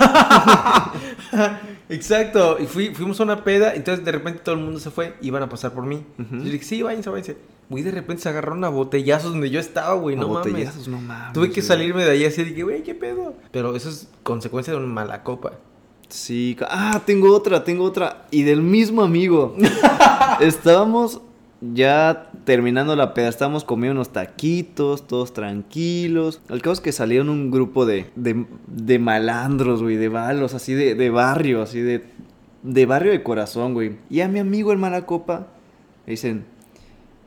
Exacto. 1.88 2.58
Y 2.60 2.66
fui, 2.66 2.94
fuimos 2.94 3.20
a 3.20 3.24
una 3.24 3.44
peda. 3.44 3.74
Entonces 3.74 4.04
de 4.04 4.12
repente 4.12 4.40
todo 4.40 4.56
el 4.56 4.60
mundo 4.60 4.80
se 4.80 4.90
fue. 4.90 5.14
Iban 5.20 5.42
a 5.42 5.48
pasar 5.48 5.72
por 5.72 5.86
mí. 5.86 6.04
Ujú. 6.18 6.38
Yo 6.38 6.50
dije, 6.50 6.64
sí, 6.64 6.82
váyanse, 6.82 7.10
váyanse. 7.10 7.36
Güey, 7.68 7.82
de 7.82 7.90
repente 7.90 8.22
se 8.22 8.28
agarraron 8.28 8.62
a 8.64 8.68
botellazos 8.68 9.32
donde 9.32 9.50
yo 9.50 9.58
estaba, 9.58 9.94
güey. 9.94 10.16
No 10.16 10.28
mames. 10.28 10.52
botellazos, 10.52 10.88
no 10.88 11.00
mames. 11.00 11.32
Tuve 11.32 11.48
que 11.48 11.60
güey. 11.60 11.66
salirme 11.66 12.04
de 12.04 12.12
ahí 12.12 12.24
así 12.24 12.54
que, 12.54 12.62
güey, 12.62 12.82
¿qué 12.82 12.94
pedo? 12.94 13.34
Pero 13.50 13.74
eso 13.74 13.88
es 13.88 14.08
consecuencia 14.22 14.72
de 14.72 14.78
una 14.78 14.88
mala 14.88 15.22
copa. 15.22 15.52
Sí, 16.08 16.56
ah, 16.68 17.02
tengo 17.04 17.34
otra, 17.34 17.64
tengo 17.64 17.84
otra. 17.84 18.26
Y 18.30 18.44
del 18.44 18.62
mismo 18.62 19.02
amigo. 19.02 19.56
Estábamos 20.40 21.20
ya 21.60 22.30
terminando 22.46 22.94
la 22.94 23.12
peda, 23.12 23.28
estábamos 23.28 23.64
comiendo 23.64 23.96
unos 23.96 24.12
taquitos, 24.12 25.06
todos 25.08 25.34
tranquilos. 25.34 26.40
El 26.48 26.62
caso 26.62 26.74
es 26.74 26.80
que 26.80 26.92
salieron 26.92 27.28
un 27.28 27.50
grupo 27.50 27.84
de, 27.84 28.06
de, 28.14 28.46
de 28.68 28.98
malandros, 29.00 29.82
güey, 29.82 29.96
de 29.96 30.08
balos, 30.08 30.54
así 30.54 30.72
de, 30.72 30.94
de 30.94 31.10
barrio, 31.10 31.60
así 31.60 31.80
de, 31.80 32.04
de 32.62 32.86
barrio 32.86 33.10
de 33.10 33.24
corazón, 33.24 33.74
güey. 33.74 33.96
Y 34.08 34.20
a 34.20 34.28
mi 34.28 34.38
amigo 34.38 34.70
el 34.70 34.78
Malacopa 34.78 35.48
le 36.06 36.12
dicen, 36.12 36.44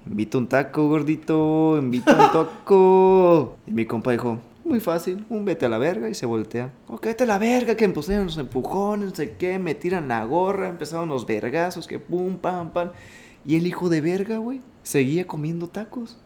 invita 0.07 0.37
un 0.37 0.47
taco, 0.47 0.87
gordito, 0.87 1.77
invita 1.77 2.13
un 2.13 2.31
taco. 2.31 3.57
y 3.67 3.71
mi 3.71 3.85
compa 3.85 4.13
dijo, 4.13 4.39
muy 4.63 4.79
fácil, 4.79 5.25
un 5.29 5.43
vete 5.43 5.65
a 5.65 5.69
la 5.69 5.79
verga 5.79 6.07
y 6.07 6.13
se 6.13 6.27
voltea. 6.27 6.71
Ok, 6.87 7.07
vete 7.07 7.25
a 7.25 7.27
la 7.27 7.39
verga, 7.39 7.75
que 7.75 7.89
pusieron 7.89 8.27
los 8.27 8.37
empujones, 8.37 9.09
no 9.09 9.15
sé 9.15 9.35
qué, 9.35 9.59
me 9.59 9.75
tiran 9.75 10.07
la 10.07 10.23
gorra, 10.23 10.69
empezaron 10.69 11.09
los 11.09 11.27
vergazos, 11.27 11.87
que 11.87 11.99
pum, 11.99 12.37
pam, 12.37 12.71
pam. 12.71 12.91
Y 13.45 13.57
el 13.57 13.67
hijo 13.67 13.89
de 13.89 13.99
verga, 13.99 14.37
güey, 14.37 14.61
seguía 14.89 15.27
comiendo 15.27 15.67
tacos. 15.67 16.17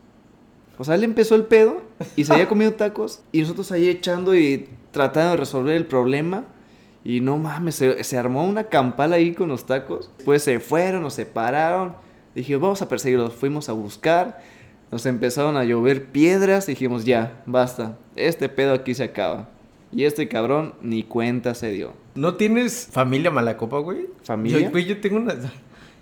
O 0.77 0.85
sea, 0.85 0.95
él 0.95 1.03
empezó 1.03 1.35
el 1.35 1.43
pedo 1.43 1.81
y 2.15 2.23
seguía 2.23 2.47
comiendo 2.47 2.77
tacos 2.77 3.21
y 3.33 3.41
nosotros 3.41 3.69
ahí 3.73 3.89
echando 3.89 4.33
y 4.35 4.69
tratando 4.91 5.31
de 5.31 5.37
resolver 5.37 5.75
el 5.75 5.85
problema. 5.85 6.45
Y 7.03 7.19
no 7.19 7.37
mames, 7.37 7.75
se, 7.75 8.01
se 8.05 8.17
armó 8.17 8.45
una 8.45 8.63
campal 8.63 9.11
ahí 9.11 9.33
con 9.33 9.49
los 9.49 9.65
tacos. 9.65 10.09
Pues 10.23 10.43
se 10.43 10.61
fueron, 10.61 11.01
nos 11.01 11.15
separaron. 11.15 11.95
Dijimos, 12.33 12.61
vamos 12.61 12.81
a 12.81 12.87
perseguirlos. 12.87 13.33
Fuimos 13.33 13.67
a 13.67 13.73
buscar. 13.73 14.41
Nos 14.89 15.05
empezaron 15.05 15.57
a 15.57 15.65
llover 15.65 16.05
piedras. 16.05 16.65
Dijimos, 16.65 17.03
ya, 17.03 17.43
basta. 17.45 17.97
Este 18.15 18.47
pedo 18.47 18.73
aquí 18.73 18.93
se 18.93 19.03
acaba. 19.03 19.49
Y 19.91 20.05
este 20.05 20.29
cabrón 20.29 20.75
ni 20.81 21.03
cuenta 21.03 21.53
se 21.53 21.69
dio. 21.71 21.91
¿No 22.15 22.35
tienes 22.35 22.87
familia 22.89 23.29
mala 23.29 23.57
copa, 23.57 23.79
güey? 23.79 24.07
¿Familia? 24.23 24.61
Yo, 24.61 24.71
güey, 24.71 24.85
yo 24.85 25.01
tengo 25.01 25.17
una... 25.17 25.35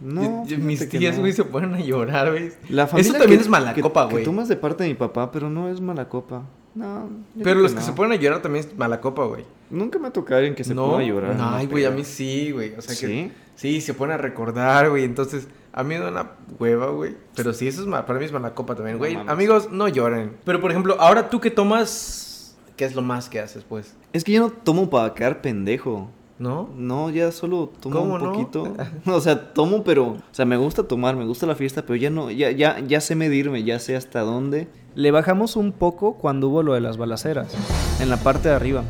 No, 0.01 0.43
mis 0.59 0.89
tías, 0.89 1.15
no. 1.15 1.21
güey, 1.21 1.31
se 1.33 1.43
ponen 1.43 1.75
a 1.75 1.79
llorar, 1.79 2.31
güey. 2.31 2.51
La 2.69 2.87
familia 2.87 3.09
Eso 3.11 3.19
también 3.19 3.39
que- 3.39 3.43
es 3.43 3.49
mala 3.49 3.73
copa, 3.75 4.05
güey. 4.05 4.23
tomas 4.23 4.47
de 4.47 4.55
parte 4.57 4.83
de 4.83 4.89
mi 4.89 4.95
papá, 4.95 5.31
pero 5.31 5.49
no 5.49 5.69
es 5.69 5.79
mala 5.79 6.09
copa. 6.09 6.43
No. 6.73 7.09
Pero 7.43 7.59
los 7.59 7.73
que 7.73 7.79
no. 7.81 7.85
se 7.85 7.91
ponen 7.93 8.13
a 8.13 8.15
llorar 8.15 8.41
también 8.41 8.65
es 8.65 8.77
mala 8.77 8.99
copa, 9.01 9.25
güey. 9.25 9.43
Nunca 9.69 9.99
me 9.99 10.07
ha 10.07 10.11
tocado 10.11 10.37
alguien 10.37 10.55
que 10.55 10.63
se 10.63 10.73
no, 10.73 10.87
ponga 10.89 11.03
a 11.03 11.05
llorar. 11.07 11.35
no, 11.35 11.49
ay, 11.55 11.67
güey, 11.67 11.85
a 11.85 11.91
mí 11.91 12.03
sí, 12.03 12.51
güey. 12.51 12.73
O 12.75 12.81
sea 12.81 12.95
que... 12.95 13.07
¿Sí? 13.07 13.31
Sí, 13.55 13.81
se 13.81 13.93
pone 13.93 14.13
a 14.13 14.17
recordar, 14.17 14.89
güey. 14.89 15.03
Entonces, 15.03 15.47
a 15.73 15.83
mí 15.83 15.89
me 15.95 15.99
da 15.99 16.09
una 16.09 16.31
hueva, 16.57 16.87
güey. 16.87 17.15
Pero 17.35 17.53
sí, 17.53 17.67
eso 17.67 17.81
es 17.81 17.87
ma- 17.87 18.05
para 18.05 18.17
mí 18.17 18.25
es 18.25 18.31
mala 18.31 18.55
copa 18.55 18.73
también, 18.75 18.97
güey. 18.97 19.15
Amigos, 19.27 19.69
no 19.71 19.87
lloren. 19.87 20.31
Pero, 20.45 20.59
por 20.61 20.71
ejemplo, 20.71 20.95
ahora 20.99 21.29
tú 21.29 21.39
que 21.39 21.51
tomas... 21.51 22.55
¿Qué 22.75 22.85
es 22.85 22.95
lo 22.95 23.03
más 23.03 23.29
que 23.29 23.39
haces, 23.39 23.63
pues? 23.67 23.93
Es 24.13 24.23
que 24.23 24.31
yo 24.31 24.41
no 24.41 24.49
tomo 24.49 24.89
para 24.89 25.13
quedar 25.13 25.41
pendejo. 25.41 26.09
¿No? 26.41 26.69
No, 26.75 27.11
ya 27.11 27.31
solo 27.31 27.71
tomo 27.79 27.99
¿Cómo 27.99 28.15
un 28.15 28.23
no? 28.23 28.31
poquito. 28.31 28.73
O 29.05 29.21
sea, 29.21 29.53
tomo, 29.53 29.83
pero. 29.83 30.07
O 30.07 30.17
sea, 30.31 30.43
me 30.43 30.57
gusta 30.57 30.87
tomar, 30.87 31.15
me 31.15 31.23
gusta 31.25 31.45
la 31.45 31.53
fiesta, 31.53 31.83
pero 31.83 31.97
ya 31.97 32.09
no, 32.09 32.31
ya, 32.31 32.49
ya, 32.49 32.79
ya 32.79 32.99
sé 32.99 33.13
medirme, 33.15 33.63
ya 33.63 33.77
sé 33.77 33.95
hasta 33.95 34.21
dónde. 34.21 34.67
Le 34.95 35.11
bajamos 35.11 35.55
un 35.55 35.71
poco 35.71 36.15
cuando 36.15 36.49
hubo 36.49 36.63
lo 36.63 36.73
de 36.73 36.81
las 36.81 36.97
balaceras, 36.97 37.55
en 37.99 38.09
la 38.09 38.17
parte 38.17 38.49
de 38.49 38.55
arriba. 38.55 38.83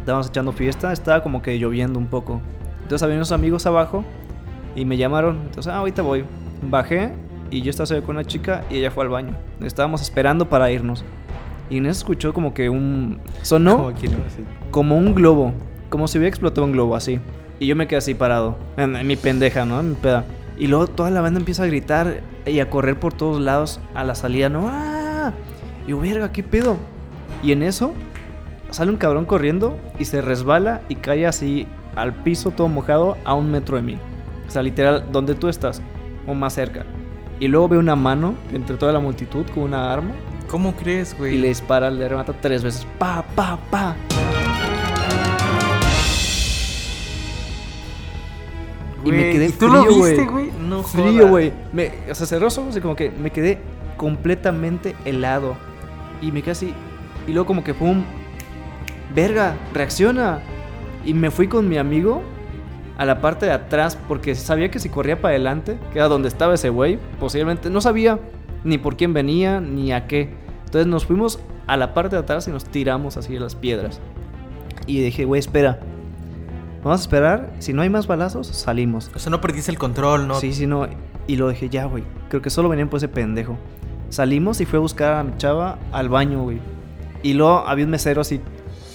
Estábamos 0.00 0.26
echando 0.26 0.50
fiesta, 0.50 0.92
estaba 0.92 1.22
como 1.22 1.40
que 1.40 1.56
lloviendo 1.56 2.00
un 2.00 2.08
poco. 2.08 2.40
Entonces 2.82 3.04
había 3.04 3.14
unos 3.14 3.30
amigos 3.30 3.64
abajo 3.66 4.04
y 4.74 4.84
me 4.84 4.96
llamaron. 4.96 5.42
Entonces, 5.46 5.72
ah, 5.72 5.76
ahorita 5.76 6.02
voy. 6.02 6.24
Bajé 6.62 7.12
y 7.52 7.62
yo 7.62 7.70
estaba 7.70 8.00
con 8.00 8.16
una 8.16 8.24
chica 8.24 8.64
y 8.70 8.78
ella 8.78 8.90
fue 8.90 9.04
al 9.04 9.10
baño. 9.10 9.36
Estábamos 9.60 10.02
esperando 10.02 10.48
para 10.48 10.68
irnos. 10.72 11.04
Y 11.70 11.78
en 11.78 11.86
eso 11.86 11.98
escuchó 11.98 12.34
como 12.34 12.54
que 12.54 12.68
un... 12.68 13.20
Sonó 13.42 13.92
como 14.72 14.96
un 14.96 15.14
globo, 15.14 15.52
como 15.88 16.08
si 16.08 16.18
hubiera 16.18 16.28
explotado 16.28 16.64
un 16.64 16.72
globo 16.72 16.96
así. 16.96 17.20
Y 17.58 17.66
yo 17.66 17.76
me 17.76 17.86
quedé 17.86 17.98
así 17.98 18.14
parado, 18.14 18.56
en, 18.76 18.96
en 18.96 19.06
mi 19.06 19.16
pendeja, 19.16 19.64
¿no? 19.64 19.80
En 19.80 19.90
mi 19.90 19.94
peda. 19.94 20.24
Y 20.58 20.66
luego 20.66 20.86
toda 20.86 21.10
la 21.10 21.20
banda 21.20 21.38
empieza 21.38 21.62
a 21.62 21.66
gritar 21.66 22.20
y 22.46 22.60
a 22.60 22.70
correr 22.70 22.98
por 22.98 23.12
todos 23.12 23.40
lados 23.40 23.80
a 23.94 24.04
la 24.04 24.14
salida, 24.14 24.48
¿no? 24.48 24.68
¡Ah! 24.70 25.32
Y 25.86 25.90
yo, 25.90 26.00
verga, 26.00 26.32
¿qué 26.32 26.42
pedo? 26.42 26.76
Y 27.42 27.52
en 27.52 27.62
eso 27.62 27.92
sale 28.70 28.90
un 28.90 28.96
cabrón 28.96 29.24
corriendo 29.24 29.78
y 29.98 30.04
se 30.06 30.20
resbala 30.20 30.82
y 30.88 30.96
cae 30.96 31.26
así 31.26 31.66
al 31.94 32.14
piso 32.14 32.50
todo 32.50 32.68
mojado 32.68 33.16
a 33.24 33.34
un 33.34 33.50
metro 33.50 33.76
de 33.76 33.82
mí. 33.82 33.98
O 34.46 34.50
sea, 34.50 34.62
literal, 34.62 35.06
donde 35.12 35.34
tú 35.34 35.48
estás, 35.48 35.82
o 36.26 36.34
más 36.34 36.54
cerca. 36.54 36.84
Y 37.40 37.48
luego 37.48 37.68
ve 37.68 37.78
una 37.78 37.96
mano 37.96 38.34
entre 38.52 38.76
toda 38.76 38.92
la 38.92 39.00
multitud 39.00 39.44
con 39.54 39.64
una 39.64 39.92
arma 39.92 40.12
¿Cómo 40.48 40.74
crees, 40.74 41.16
güey? 41.18 41.34
y 41.34 41.38
le 41.38 41.48
dispara, 41.48 41.90
le 41.90 42.08
remata 42.08 42.32
tres 42.40 42.62
veces. 42.62 42.86
Pa, 42.98 43.24
pa, 43.34 43.58
pa. 43.70 43.96
Y 49.08 49.12
me 49.12 49.30
quedé 49.32 49.46
¿y 49.46 49.52
¿Tú 49.52 49.68
lo 49.68 49.84
viste, 49.86 50.24
güey? 50.26 50.50
No 50.68 50.82
Frío, 50.82 51.28
güey. 51.28 51.52
Me- 51.72 51.92
O 52.10 52.14
sea, 52.14 52.26
cerró 52.26 52.44
los 52.44 52.58
ojos 52.58 52.76
y 52.76 52.80
como 52.80 52.96
que 52.96 53.10
me 53.10 53.30
quedé 53.30 53.58
completamente 53.96 54.94
helado. 55.04 55.56
Y 56.22 56.32
me 56.32 56.42
quedé 56.42 56.52
así. 56.52 56.74
Y 57.26 57.32
luego 57.32 57.46
como 57.46 57.64
que 57.64 57.74
pum. 57.74 58.02
Verga, 59.14 59.56
reacciona. 59.72 60.40
Y 61.04 61.14
me 61.14 61.30
fui 61.30 61.46
con 61.48 61.68
mi 61.68 61.78
amigo 61.78 62.22
a 62.98 63.04
la 63.04 63.20
parte 63.20 63.46
de 63.46 63.52
atrás 63.52 63.96
porque 64.08 64.34
sabía 64.34 64.70
que 64.70 64.78
si 64.78 64.88
corría 64.88 65.20
para 65.20 65.32
adelante, 65.34 65.76
que 65.92 65.98
era 65.98 66.08
donde 66.08 66.28
estaba 66.28 66.54
ese 66.54 66.70
güey, 66.70 66.98
posiblemente 67.20 67.70
no 67.70 67.80
sabía 67.80 68.18
ni 68.64 68.78
por 68.78 68.96
quién 68.96 69.12
venía 69.12 69.60
ni 69.60 69.92
a 69.92 70.06
qué. 70.06 70.30
Entonces 70.64 70.86
nos 70.86 71.06
fuimos 71.06 71.38
a 71.66 71.76
la 71.76 71.94
parte 71.94 72.16
de 72.16 72.22
atrás 72.22 72.48
y 72.48 72.50
nos 72.50 72.64
tiramos 72.64 73.16
así 73.16 73.34
de 73.34 73.40
las 73.40 73.54
piedras. 73.54 74.00
Y 74.86 75.00
dije, 75.00 75.24
güey, 75.24 75.38
espera. 75.38 75.78
Vamos 76.86 77.00
a 77.00 77.02
esperar. 77.02 77.52
Si 77.58 77.72
no 77.72 77.82
hay 77.82 77.90
más 77.90 78.06
balazos, 78.06 78.46
salimos. 78.46 79.10
O 79.14 79.18
sea, 79.18 79.30
no 79.30 79.40
perdiste 79.40 79.72
el 79.72 79.78
control, 79.78 80.28
¿no? 80.28 80.36
Sí, 80.36 80.52
sí, 80.52 80.68
no. 80.68 80.86
Y 81.26 81.34
lo 81.34 81.48
dije, 81.48 81.68
ya, 81.68 81.84
güey. 81.86 82.04
Creo 82.28 82.40
que 82.40 82.48
solo 82.48 82.68
venían 82.68 82.88
por 82.88 82.98
ese 82.98 83.08
pendejo. 83.08 83.58
Salimos 84.08 84.60
y 84.60 84.66
fue 84.66 84.76
a 84.78 84.80
buscar 84.82 85.14
a 85.14 85.24
mi 85.24 85.36
chava 85.36 85.78
al 85.90 86.08
baño, 86.08 86.42
güey. 86.44 86.60
Y 87.24 87.32
luego 87.34 87.66
había 87.66 87.84
un 87.86 87.90
mesero 87.90 88.20
así 88.20 88.40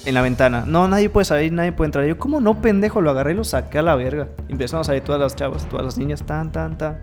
en 0.05 0.13
la 0.13 0.21
ventana. 0.21 0.63
No, 0.65 0.87
nadie 0.87 1.09
puede 1.09 1.25
salir, 1.25 1.51
nadie 1.51 1.73
puede 1.73 1.87
entrar. 1.89 2.05
Yo, 2.05 2.17
¿cómo 2.17 2.39
no, 2.39 2.61
pendejo? 2.61 3.01
Lo 3.01 3.09
agarré 3.11 3.33
y 3.33 3.35
lo 3.35 3.43
saqué 3.43 3.79
a 3.79 3.81
la 3.81 3.95
verga. 3.95 4.29
Y 4.47 4.53
Empezaron 4.53 4.81
a 4.81 4.83
salir 4.85 5.03
todas 5.03 5.19
las 5.19 5.35
chavas, 5.35 5.67
todas 5.67 5.83
las 5.85 5.97
niñas, 5.97 6.23
tan, 6.25 6.53
tan, 6.53 6.77
tan. 6.77 6.99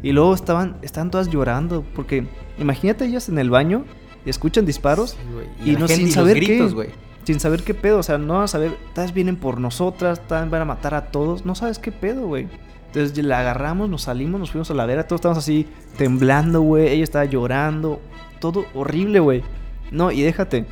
Y 0.00 0.12
luego 0.12 0.32
estaban, 0.32 0.76
estaban 0.82 1.10
todas 1.10 1.28
llorando. 1.28 1.84
Porque 1.96 2.28
imagínate 2.58 3.04
ellas 3.06 3.28
en 3.28 3.38
el 3.38 3.50
baño 3.50 3.84
y 4.24 4.30
escuchan 4.30 4.64
disparos 4.64 5.10
Sí. 5.10 5.70
Y 5.70 5.72
la 5.72 5.80
no- 5.80 5.88
sin 5.88 6.06
y 6.06 6.10
saber 6.12 6.36
gritos, 6.36 6.68
qué. 6.68 6.74
güey. 6.74 6.88
Sin 7.24 7.40
saber 7.40 7.62
qué 7.62 7.74
pedo. 7.74 7.98
O 7.98 8.02
sea, 8.02 8.18
no 8.18 8.34
van 8.34 8.44
a 8.44 8.48
saber, 8.48 8.76
tal 8.94 9.06
vez 9.06 9.14
vienen 9.14 9.36
por 9.36 9.60
nosotras, 9.60 10.26
tal 10.26 10.48
van 10.48 10.62
a 10.62 10.66
matar 10.66 10.94
a 10.94 11.06
todos. 11.06 11.44
No 11.44 11.54
sabes 11.54 11.78
qué 11.78 11.92
pedo, 11.92 12.26
güey. 12.26 12.48
Entonces 12.86 13.24
la 13.24 13.40
agarramos, 13.40 13.90
nos 13.90 14.02
salimos, 14.02 14.38
nos 14.38 14.52
fuimos 14.52 14.70
a 14.70 14.74
la 14.74 14.86
vera, 14.86 15.06
todos 15.08 15.18
estábamos 15.18 15.42
así 15.42 15.66
temblando, 15.96 16.60
güey. 16.60 16.88
Ella 16.88 17.02
estaba 17.02 17.24
llorando, 17.24 18.00
todo 18.38 18.66
horrible, 18.72 19.18
güey. 19.18 19.42
No, 19.90 20.12
y 20.12 20.22
déjate. 20.22 20.66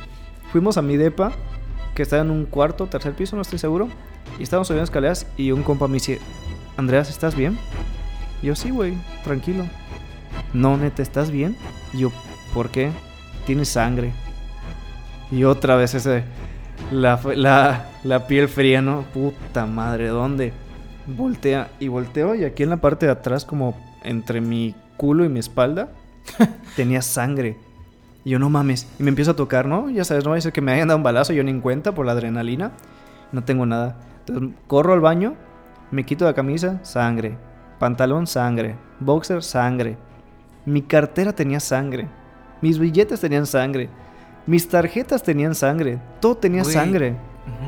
Fuimos 0.51 0.77
a 0.77 0.81
mi 0.81 0.95
depa, 0.95 1.33
que 1.95 2.03
está 2.03 2.19
en 2.19 2.31
un 2.31 2.45
cuarto, 2.45 2.87
tercer 2.87 3.13
piso, 3.13 3.35
no 3.35 3.41
estoy 3.41 3.59
seguro. 3.59 3.89
Y 4.39 4.43
estábamos 4.43 4.67
subiendo 4.67 4.85
escaleras 4.85 5.27
y 5.35 5.51
un 5.51 5.63
compa 5.63 5.87
me 5.87 5.95
dice, 5.95 6.19
Andreas, 6.77 7.09
¿estás 7.09 7.35
bien? 7.35 7.57
Yo, 8.41 8.55
sí, 8.55 8.69
güey, 8.69 8.97
tranquilo. 9.23 9.65
No, 10.53 10.77
neta, 10.77 11.01
¿estás 11.01 11.29
bien? 11.29 11.57
Y 11.93 11.99
yo, 11.99 12.11
¿por 12.53 12.69
qué? 12.69 12.91
Tienes 13.45 13.69
sangre. 13.69 14.13
Y 15.31 15.43
otra 15.43 15.75
vez 15.75 15.93
ese. 15.93 16.23
La, 16.91 17.19
la, 17.35 17.89
la 18.03 18.27
piel 18.27 18.47
fría, 18.47 18.81
¿no? 18.81 19.03
Puta 19.13 19.65
madre, 19.65 20.07
¿dónde? 20.07 20.53
Voltea 21.07 21.69
y 21.79 21.87
volteo 21.87 22.35
y 22.35 22.43
aquí 22.43 22.63
en 22.63 22.69
la 22.69 22.77
parte 22.77 23.05
de 23.05 23.11
atrás, 23.11 23.45
como 23.45 23.75
entre 24.03 24.41
mi 24.41 24.75
culo 24.97 25.25
y 25.25 25.29
mi 25.29 25.39
espalda, 25.39 25.89
tenía 26.75 27.01
sangre. 27.01 27.57
Y 28.25 28.31
yo, 28.31 28.39
no 28.39 28.49
mames. 28.49 28.87
Y 28.99 29.03
me 29.03 29.09
empiezo 29.09 29.31
a 29.31 29.35
tocar, 29.35 29.65
¿no? 29.65 29.89
Ya 29.89 30.05
sabes, 30.05 30.23
no 30.23 30.31
va 30.31 30.37
a 30.37 30.41
ser 30.41 30.53
que 30.53 30.61
me 30.61 30.71
hayan 30.71 30.87
dado 30.87 30.97
un 30.97 31.03
balazo, 31.03 31.33
yo 31.33 31.43
ni 31.43 31.51
en 31.51 31.61
cuenta 31.61 31.93
por 31.93 32.05
la 32.05 32.13
adrenalina. 32.13 32.71
No 33.31 33.43
tengo 33.43 33.65
nada. 33.65 33.97
Entonces 34.19 34.57
corro 34.67 34.93
al 34.93 35.01
baño, 35.01 35.35
me 35.91 36.05
quito 36.05 36.25
la 36.25 36.33
camisa, 36.33 36.79
sangre. 36.83 37.37
Pantalón, 37.79 38.27
sangre. 38.27 38.77
Boxer, 38.99 39.43
sangre. 39.43 39.97
Mi 40.65 40.81
cartera 40.81 41.33
tenía 41.33 41.59
sangre. 41.59 42.07
Mis 42.61 42.79
billetes 42.79 43.19
tenían 43.19 43.45
sangre. 43.45 43.89
Mis 44.45 44.67
tarjetas 44.67 45.23
tenían 45.23 45.55
sangre. 45.55 45.99
Todo 46.19 46.35
tenía 46.35 46.63
sangre. 46.63 47.15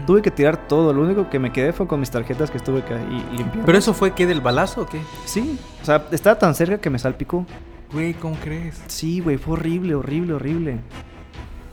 Tuve 0.08 0.22
que 0.22 0.32
tirar 0.32 0.68
todo. 0.68 0.94
Lo 0.94 1.02
único 1.02 1.30
que 1.30 1.40
me 1.40 1.52
quedé 1.52 1.74
fue 1.74 1.88
con 1.88 2.00
mis 2.00 2.12
tarjetas 2.12 2.52
que 2.52 2.58
estuve 2.58 2.84
que 2.84 2.94
y- 2.94 3.38
limpiando. 3.38 3.66
¿Pero 3.66 3.78
eso 3.78 3.94
fue 3.94 4.14
qué, 4.14 4.26
del 4.26 4.42
balazo 4.42 4.82
o 4.84 4.86
qué? 4.86 5.00
Sí. 5.26 5.58
O 5.82 5.86
sea, 5.86 6.06
estaba 6.12 6.38
tan 6.38 6.54
cerca 6.56 6.78
que 6.80 6.90
me 6.90 7.00
salpicó. 7.00 7.46
Güey, 7.92 8.14
¿cómo 8.14 8.36
crees? 8.42 8.82
Sí, 8.88 9.20
güey, 9.22 9.38
fue 9.38 9.54
horrible, 9.54 9.96
horrible, 9.96 10.34
horrible. 10.34 10.78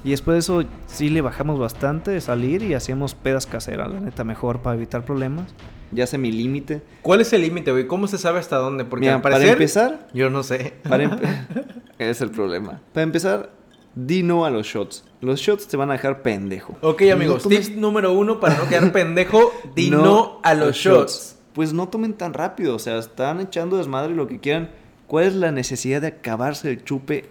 Y 0.05 0.11
después 0.11 0.35
de 0.35 0.39
eso 0.41 0.65
sí 0.87 1.11
le 1.11 1.21
bajamos 1.21 1.59
bastante 1.61 2.11
de 2.11 2.21
salir 2.21 2.63
y 2.63 2.75
hacíamos 2.75 3.15
pedas 3.15 3.47
caseras, 3.47 3.91
la 3.93 4.01
neta, 4.01 4.25
mejor 4.25 4.61
para 4.61 4.77
evitar 4.77 5.05
problemas. 5.05 5.55
Ya 5.93 6.07
sé 6.07 6.19
mi 6.19 6.33
límite. 6.33 6.83
¿Cuál 7.03 7.21
es 7.21 7.33
el 7.33 7.43
límite, 7.43 7.71
güey? 7.71 7.87
¿Cómo 7.87 8.07
se 8.09 8.19
sabe 8.19 8.39
hasta 8.41 8.57
dónde? 8.57 8.85
Porque 8.85 9.03
Mira, 9.07 9.17
al 9.17 9.21
para 9.23 9.39
empezar, 9.45 10.09
yo 10.13 10.29
no 10.31 10.43
sé. 10.43 10.75
Para 10.89 11.05
empe- 11.11 11.65
es 11.99 12.21
el 12.21 12.31
problema. 12.31 12.81
Para 12.93 13.05
empezar, 13.05 13.51
di 13.95 14.23
no 14.23 14.45
a 14.45 14.51
los 14.51 14.67
shots. 14.67 15.05
Los 15.21 15.41
shots 15.41 15.69
te 15.69 15.77
van 15.77 15.91
a 15.91 15.95
dejar 15.95 16.23
pendejo. 16.23 16.77
Ok, 16.81 17.03
amigos, 17.13 17.45
No 17.45 17.51
tomes- 17.51 17.67
tip 17.69 17.77
número 17.77 18.13
uno 18.13 18.41
para 18.41 18.57
no 18.59 18.69
quedar 18.69 18.91
pendejo, 18.93 19.53
di 19.77 19.91
no, 19.91 20.41
a 20.43 20.55
los 20.55 20.77
shots. 20.77 21.39
Pues 21.53 21.73
no 21.73 21.89
tomen 21.89 22.15
tan 22.15 22.33
rápido, 22.35 22.75
o 22.75 22.79
sea, 22.79 22.99
están 22.99 23.41
echando 23.41 23.77
desmadre 23.77 24.15
lo 24.15 24.27
que 24.27 24.41
quieran. 24.41 24.71
¿Cuál 25.07 25.27
es 25.27 25.35
la 25.35 25.53
necesidad 25.53 26.01
de 26.01 26.07
acabarse 26.09 26.71
el 26.71 26.83
chupe 26.85 27.27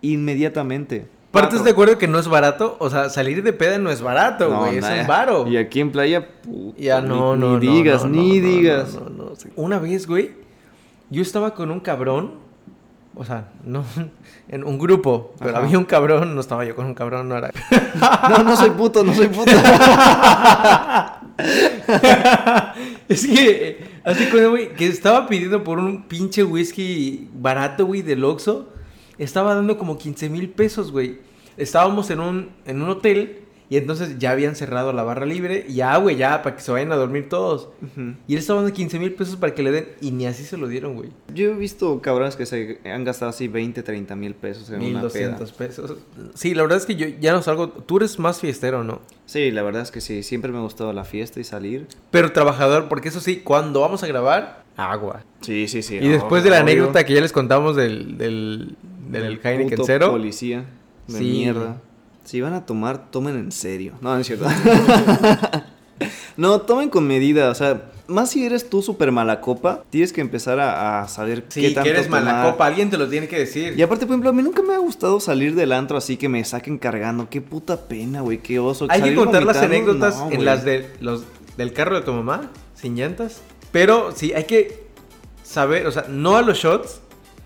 inmediatamente? 0.00 1.08
¿Partes 1.30 1.62
de 1.64 1.70
acuerdo 1.72 1.98
que 1.98 2.08
no 2.08 2.18
es 2.18 2.28
barato? 2.28 2.76
O 2.80 2.88
sea, 2.88 3.10
salir 3.10 3.42
de 3.42 3.52
peda 3.52 3.76
no 3.76 3.90
es 3.90 4.00
barato, 4.00 4.56
güey, 4.56 4.76
es 4.76 4.82
nada. 4.82 5.02
un 5.02 5.06
varo. 5.06 5.46
Y 5.46 5.58
aquí 5.58 5.80
en 5.80 5.92
playa, 5.92 6.26
puta, 6.42 6.78
Ya 6.80 7.02
ni- 7.02 7.08
no, 7.08 7.36
no, 7.36 7.58
ni 7.58 7.66
no, 7.66 7.72
digas, 7.74 8.04
no, 8.04 8.10
ni 8.10 8.38
no, 8.40 8.46
no, 8.46 8.48
digas. 8.56 8.94
no, 8.94 9.00
no, 9.10 9.24
no, 9.30 9.36
sí. 9.36 9.48
Una 9.56 9.78
vez, 9.78 10.06
güey, 10.06 10.30
yo 11.10 11.20
estaba 11.20 11.52
con 11.52 11.70
un 11.70 11.80
cabrón, 11.80 12.36
o 13.18 13.24
sea, 13.24 13.48
no, 13.64 13.82
en 14.48 14.62
un 14.62 14.78
grupo, 14.78 15.34
pero 15.38 15.52
Ajá. 15.56 15.64
había 15.64 15.78
un 15.78 15.86
cabrón, 15.86 16.34
no 16.34 16.40
estaba 16.40 16.66
yo 16.66 16.76
con 16.76 16.84
un 16.86 16.94
cabrón, 16.94 17.28
no 17.28 17.36
era. 17.36 17.50
No, 18.28 18.42
no 18.44 18.56
soy 18.56 18.70
puto, 18.70 19.02
no 19.02 19.14
soy 19.14 19.28
puto. 19.28 19.50
es 23.08 23.26
que, 23.26 23.86
así 24.04 24.26
con 24.26 24.50
güey, 24.50 24.74
que 24.74 24.86
estaba 24.86 25.26
pidiendo 25.26 25.64
por 25.64 25.78
un 25.78 26.02
pinche 26.02 26.44
whisky 26.44 27.30
barato, 27.32 27.86
güey, 27.86 28.02
del 28.02 28.22
Oxxo. 28.22 28.68
Estaba 29.16 29.54
dando 29.54 29.78
como 29.78 29.96
15 29.96 30.28
mil 30.28 30.50
pesos, 30.50 30.92
güey. 30.92 31.20
Estábamos 31.56 32.10
en 32.10 32.20
un, 32.20 32.50
en 32.66 32.82
un 32.82 32.90
hotel 32.90 33.45
y 33.68 33.76
entonces 33.76 34.18
ya 34.18 34.30
habían 34.30 34.54
cerrado 34.54 34.92
la 34.92 35.02
barra 35.02 35.26
libre. 35.26 35.64
Y 35.68 35.74
ya, 35.74 35.96
güey, 35.96 36.16
ya, 36.16 36.42
para 36.42 36.54
que 36.56 36.62
se 36.62 36.70
vayan 36.70 36.92
a 36.92 36.96
dormir 36.96 37.28
todos. 37.28 37.68
Y 38.28 38.34
él 38.34 38.38
estaba 38.38 38.60
dando 38.62 38.74
15 38.74 38.98
mil 38.98 39.12
pesos 39.14 39.36
para 39.36 39.54
que 39.54 39.62
le 39.62 39.72
den 39.72 39.88
y 40.00 40.10
ni 40.12 40.26
así 40.26 40.44
se 40.44 40.56
lo 40.56 40.68
dieron, 40.68 40.94
güey. 40.94 41.10
Yo 41.34 41.50
he 41.50 41.54
visto 41.54 42.00
cabrones 42.00 42.36
que 42.36 42.46
se 42.46 42.78
han 42.84 43.04
gastado 43.04 43.30
así 43.30 43.48
20, 43.48 43.82
30 43.82 44.14
mil 44.16 44.34
pesos 44.34 44.70
en 44.70 44.76
una 44.76 45.00
peda. 45.08 45.30
1200 45.38 45.52
pesos. 45.52 45.94
Sí, 46.34 46.54
la 46.54 46.62
verdad 46.62 46.78
es 46.78 46.86
que 46.86 46.94
yo 46.96 47.06
ya 47.20 47.32
no 47.32 47.42
salgo. 47.42 47.68
Tú 47.70 47.96
eres 47.96 48.18
más 48.18 48.40
fiestero, 48.40 48.84
¿no? 48.84 49.00
Sí, 49.26 49.50
la 49.50 49.62
verdad 49.62 49.82
es 49.82 49.90
que 49.90 50.00
sí, 50.00 50.22
siempre 50.22 50.52
me 50.52 50.58
ha 50.58 50.62
gustado 50.62 50.92
la 50.92 51.04
fiesta 51.04 51.40
y 51.40 51.44
salir. 51.44 51.86
Pero 52.10 52.32
trabajador, 52.32 52.88
porque 52.88 53.08
eso 53.08 53.20
sí, 53.20 53.38
cuando 53.38 53.80
vamos 53.80 54.02
a 54.02 54.06
grabar, 54.06 54.64
agua. 54.76 55.24
Sí, 55.40 55.66
sí, 55.68 55.82
sí. 55.82 55.96
Y 55.96 56.08
después 56.08 56.44
de 56.44 56.50
la 56.50 56.60
anécdota 56.60 57.04
que 57.04 57.14
ya 57.14 57.20
les 57.20 57.32
contamos 57.32 57.74
del, 57.74 58.16
del, 58.18 58.76
del, 59.10 59.40
Heineken 59.42 59.70
puto 59.70 59.84
cero. 59.86 60.10
policía 60.12 60.64
de 61.08 61.18
Sí. 61.18 61.24
mierda. 61.24 61.80
Si 62.26 62.40
van 62.40 62.54
a 62.54 62.66
tomar, 62.66 63.08
tomen 63.12 63.36
en 63.36 63.52
serio. 63.52 63.92
No, 64.00 64.12
no 64.12 64.20
es 64.20 64.26
cierto. 64.26 64.46
no, 66.36 66.60
tomen 66.62 66.90
con 66.90 67.06
medida. 67.06 67.50
O 67.50 67.54
sea, 67.54 67.92
más 68.08 68.30
si 68.30 68.44
eres 68.44 68.68
tú 68.68 68.82
súper 68.82 69.12
mala 69.12 69.40
copa, 69.40 69.84
tienes 69.90 70.12
que 70.12 70.22
empezar 70.22 70.58
a, 70.58 71.02
a 71.02 71.08
saber 71.08 71.44
Sí, 71.48 71.60
qué 71.60 71.68
que 71.68 71.74
tanto 71.74 71.90
eres 71.90 72.08
mala 72.08 72.42
copa, 72.50 72.66
alguien 72.66 72.90
te 72.90 72.98
lo 72.98 73.08
tiene 73.08 73.28
que 73.28 73.38
decir. 73.38 73.74
Y 73.78 73.82
aparte, 73.82 74.06
por 74.06 74.14
ejemplo, 74.14 74.30
a 74.30 74.32
mí 74.32 74.42
nunca 74.42 74.60
me 74.62 74.74
ha 74.74 74.78
gustado 74.78 75.20
salir 75.20 75.54
del 75.54 75.72
antro 75.72 75.96
así 75.96 76.16
que 76.16 76.28
me 76.28 76.44
saquen 76.44 76.78
cargando. 76.78 77.28
Qué 77.30 77.40
puta 77.40 77.86
pena, 77.86 78.22
güey. 78.22 78.38
Qué 78.38 78.58
oso. 78.58 78.88
Hay 78.90 79.02
que 79.02 79.14
contar 79.14 79.44
las 79.44 79.58
anécdotas 79.58 80.18
no, 80.18 80.32
en 80.32 80.44
las 80.44 80.64
de 80.64 80.90
los 81.00 81.22
del 81.56 81.72
carro 81.72 81.94
de 81.94 82.02
tu 82.02 82.12
mamá, 82.12 82.50
sin 82.74 82.96
llantas. 82.96 83.40
Pero 83.70 84.10
sí, 84.10 84.32
hay 84.32 84.44
que 84.44 84.84
saber, 85.44 85.86
o 85.86 85.92
sea, 85.92 86.06
no 86.08 86.36
a 86.36 86.42
los 86.42 86.58
shots. 86.58 87.02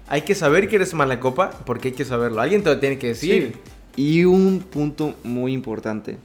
Hay 0.08 0.22
que 0.22 0.34
saber 0.34 0.68
que 0.70 0.76
eres 0.76 0.94
mala 0.94 1.20
copa 1.20 1.50
porque 1.66 1.88
hay 1.88 1.94
que 1.94 2.06
saberlo. 2.06 2.40
Alguien 2.40 2.62
te 2.62 2.70
lo 2.70 2.80
tiene 2.80 2.98
que 2.98 3.08
decir. 3.08 3.58
Y 3.96 4.24
un 4.24 4.60
punto 4.60 5.14
muy 5.24 5.52
importante. 5.52 6.18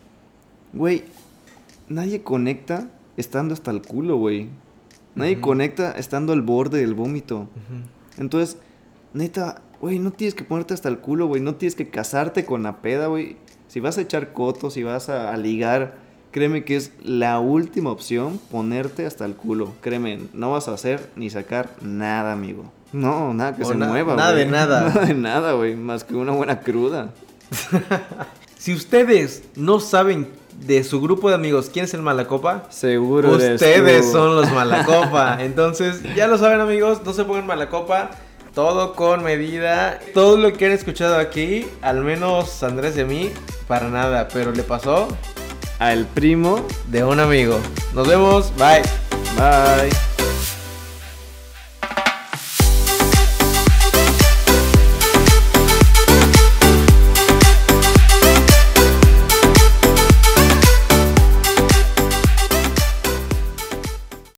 Güey, 0.74 1.04
nadie 1.90 2.22
conecta 2.22 2.88
estando 3.18 3.54
hasta 3.54 3.72
el 3.72 3.82
culo, 3.82 4.18
güey. 4.18 4.48
Nadie 5.16 5.40
conecta 5.40 5.92
estando 5.92 6.34
al 6.34 6.42
borde 6.42 6.80
del 6.80 6.94
vómito. 6.94 7.48
Entonces, 8.18 8.58
neta, 9.14 9.62
güey, 9.80 9.98
no 10.00 10.12
tienes 10.12 10.36
que 10.36 10.44
ponerte 10.44 10.74
hasta 10.74 10.90
el 10.90 11.00
culo, 11.00 11.28
güey. 11.28 11.42
No 11.42 11.56
tienes 11.56 11.76
que 11.76 11.90
casarte 11.90 12.46
con 12.46 12.64
la 12.64 12.82
peda, 12.82 13.08
güey. 13.08 13.38
Si 13.68 13.80
vas 13.80 13.98
a 13.98 14.02
echar 14.02 14.34
cotos, 14.34 14.74
si 14.74 14.84
vas 14.84 15.08
a, 15.10 15.34
a 15.34 15.38
ligar, 15.38 15.96
créeme 16.32 16.66
que 16.66 16.76
es 16.76 16.92
la 17.04 17.40
última 17.40 17.92
opción 17.92 18.40
ponerte 18.52 19.06
hasta 19.06 19.26
el 19.26 19.36
culo. 19.36 19.74
Créeme, 19.82 20.20
no 20.34 20.52
vas 20.52 20.68
a 20.68 20.74
hacer 20.74 21.10
ni 21.16 21.30
sacar 21.30 21.70
nada, 21.82 22.34
amigo. 22.34 22.72
No, 22.92 23.34
nada 23.34 23.56
que 23.56 23.64
O 23.64 23.68
se 23.68 23.76
na- 23.76 23.88
mueva, 23.88 24.16
nada 24.16 24.34
de 24.34 24.46
nada. 24.46 24.82
Nada 24.90 25.06
de 25.06 25.14
nada, 25.14 25.54
güey. 25.54 25.76
Más 25.76 26.04
que 26.04 26.16
una 26.16 26.34
buena 26.34 26.60
cruda. 26.60 27.12
Si 28.58 28.74
ustedes 28.74 29.44
no 29.56 29.80
saben 29.80 30.28
de 30.66 30.84
su 30.84 31.00
grupo 31.00 31.30
de 31.30 31.36
amigos 31.36 31.70
quién 31.72 31.86
es 31.86 31.94
el 31.94 32.02
malacopa, 32.02 32.64
Seguro 32.72 33.30
ustedes 33.32 34.12
son 34.12 34.36
los 34.36 34.52
malacopa. 34.52 35.38
Entonces, 35.40 36.02
ya 36.16 36.26
lo 36.28 36.38
saben 36.40 36.62
amigos, 36.62 37.02
no 37.06 37.14
se 37.14 37.26
pongan 37.26 37.46
malacopa. 37.46 38.10
Todo 38.56 38.94
con 38.94 39.22
medida. 39.24 40.00
Todo 40.14 40.38
lo 40.38 40.54
que 40.54 40.66
han 40.66 40.72
escuchado 40.72 41.18
aquí, 41.20 41.68
al 41.82 42.02
menos 42.02 42.64
Andrés 42.64 42.96
de 42.96 43.04
mí, 43.06 43.30
para 43.68 43.90
nada. 43.90 44.30
Pero 44.34 44.52
le 44.54 44.64
pasó 44.64 45.10
Al 45.78 46.06
primo. 46.06 46.66
de 46.88 47.04
un 47.04 47.20
amigo. 47.20 47.60
Nos 47.94 48.08
vemos. 48.08 48.52
Bye. 48.58 48.82
Bye. 49.38 50.05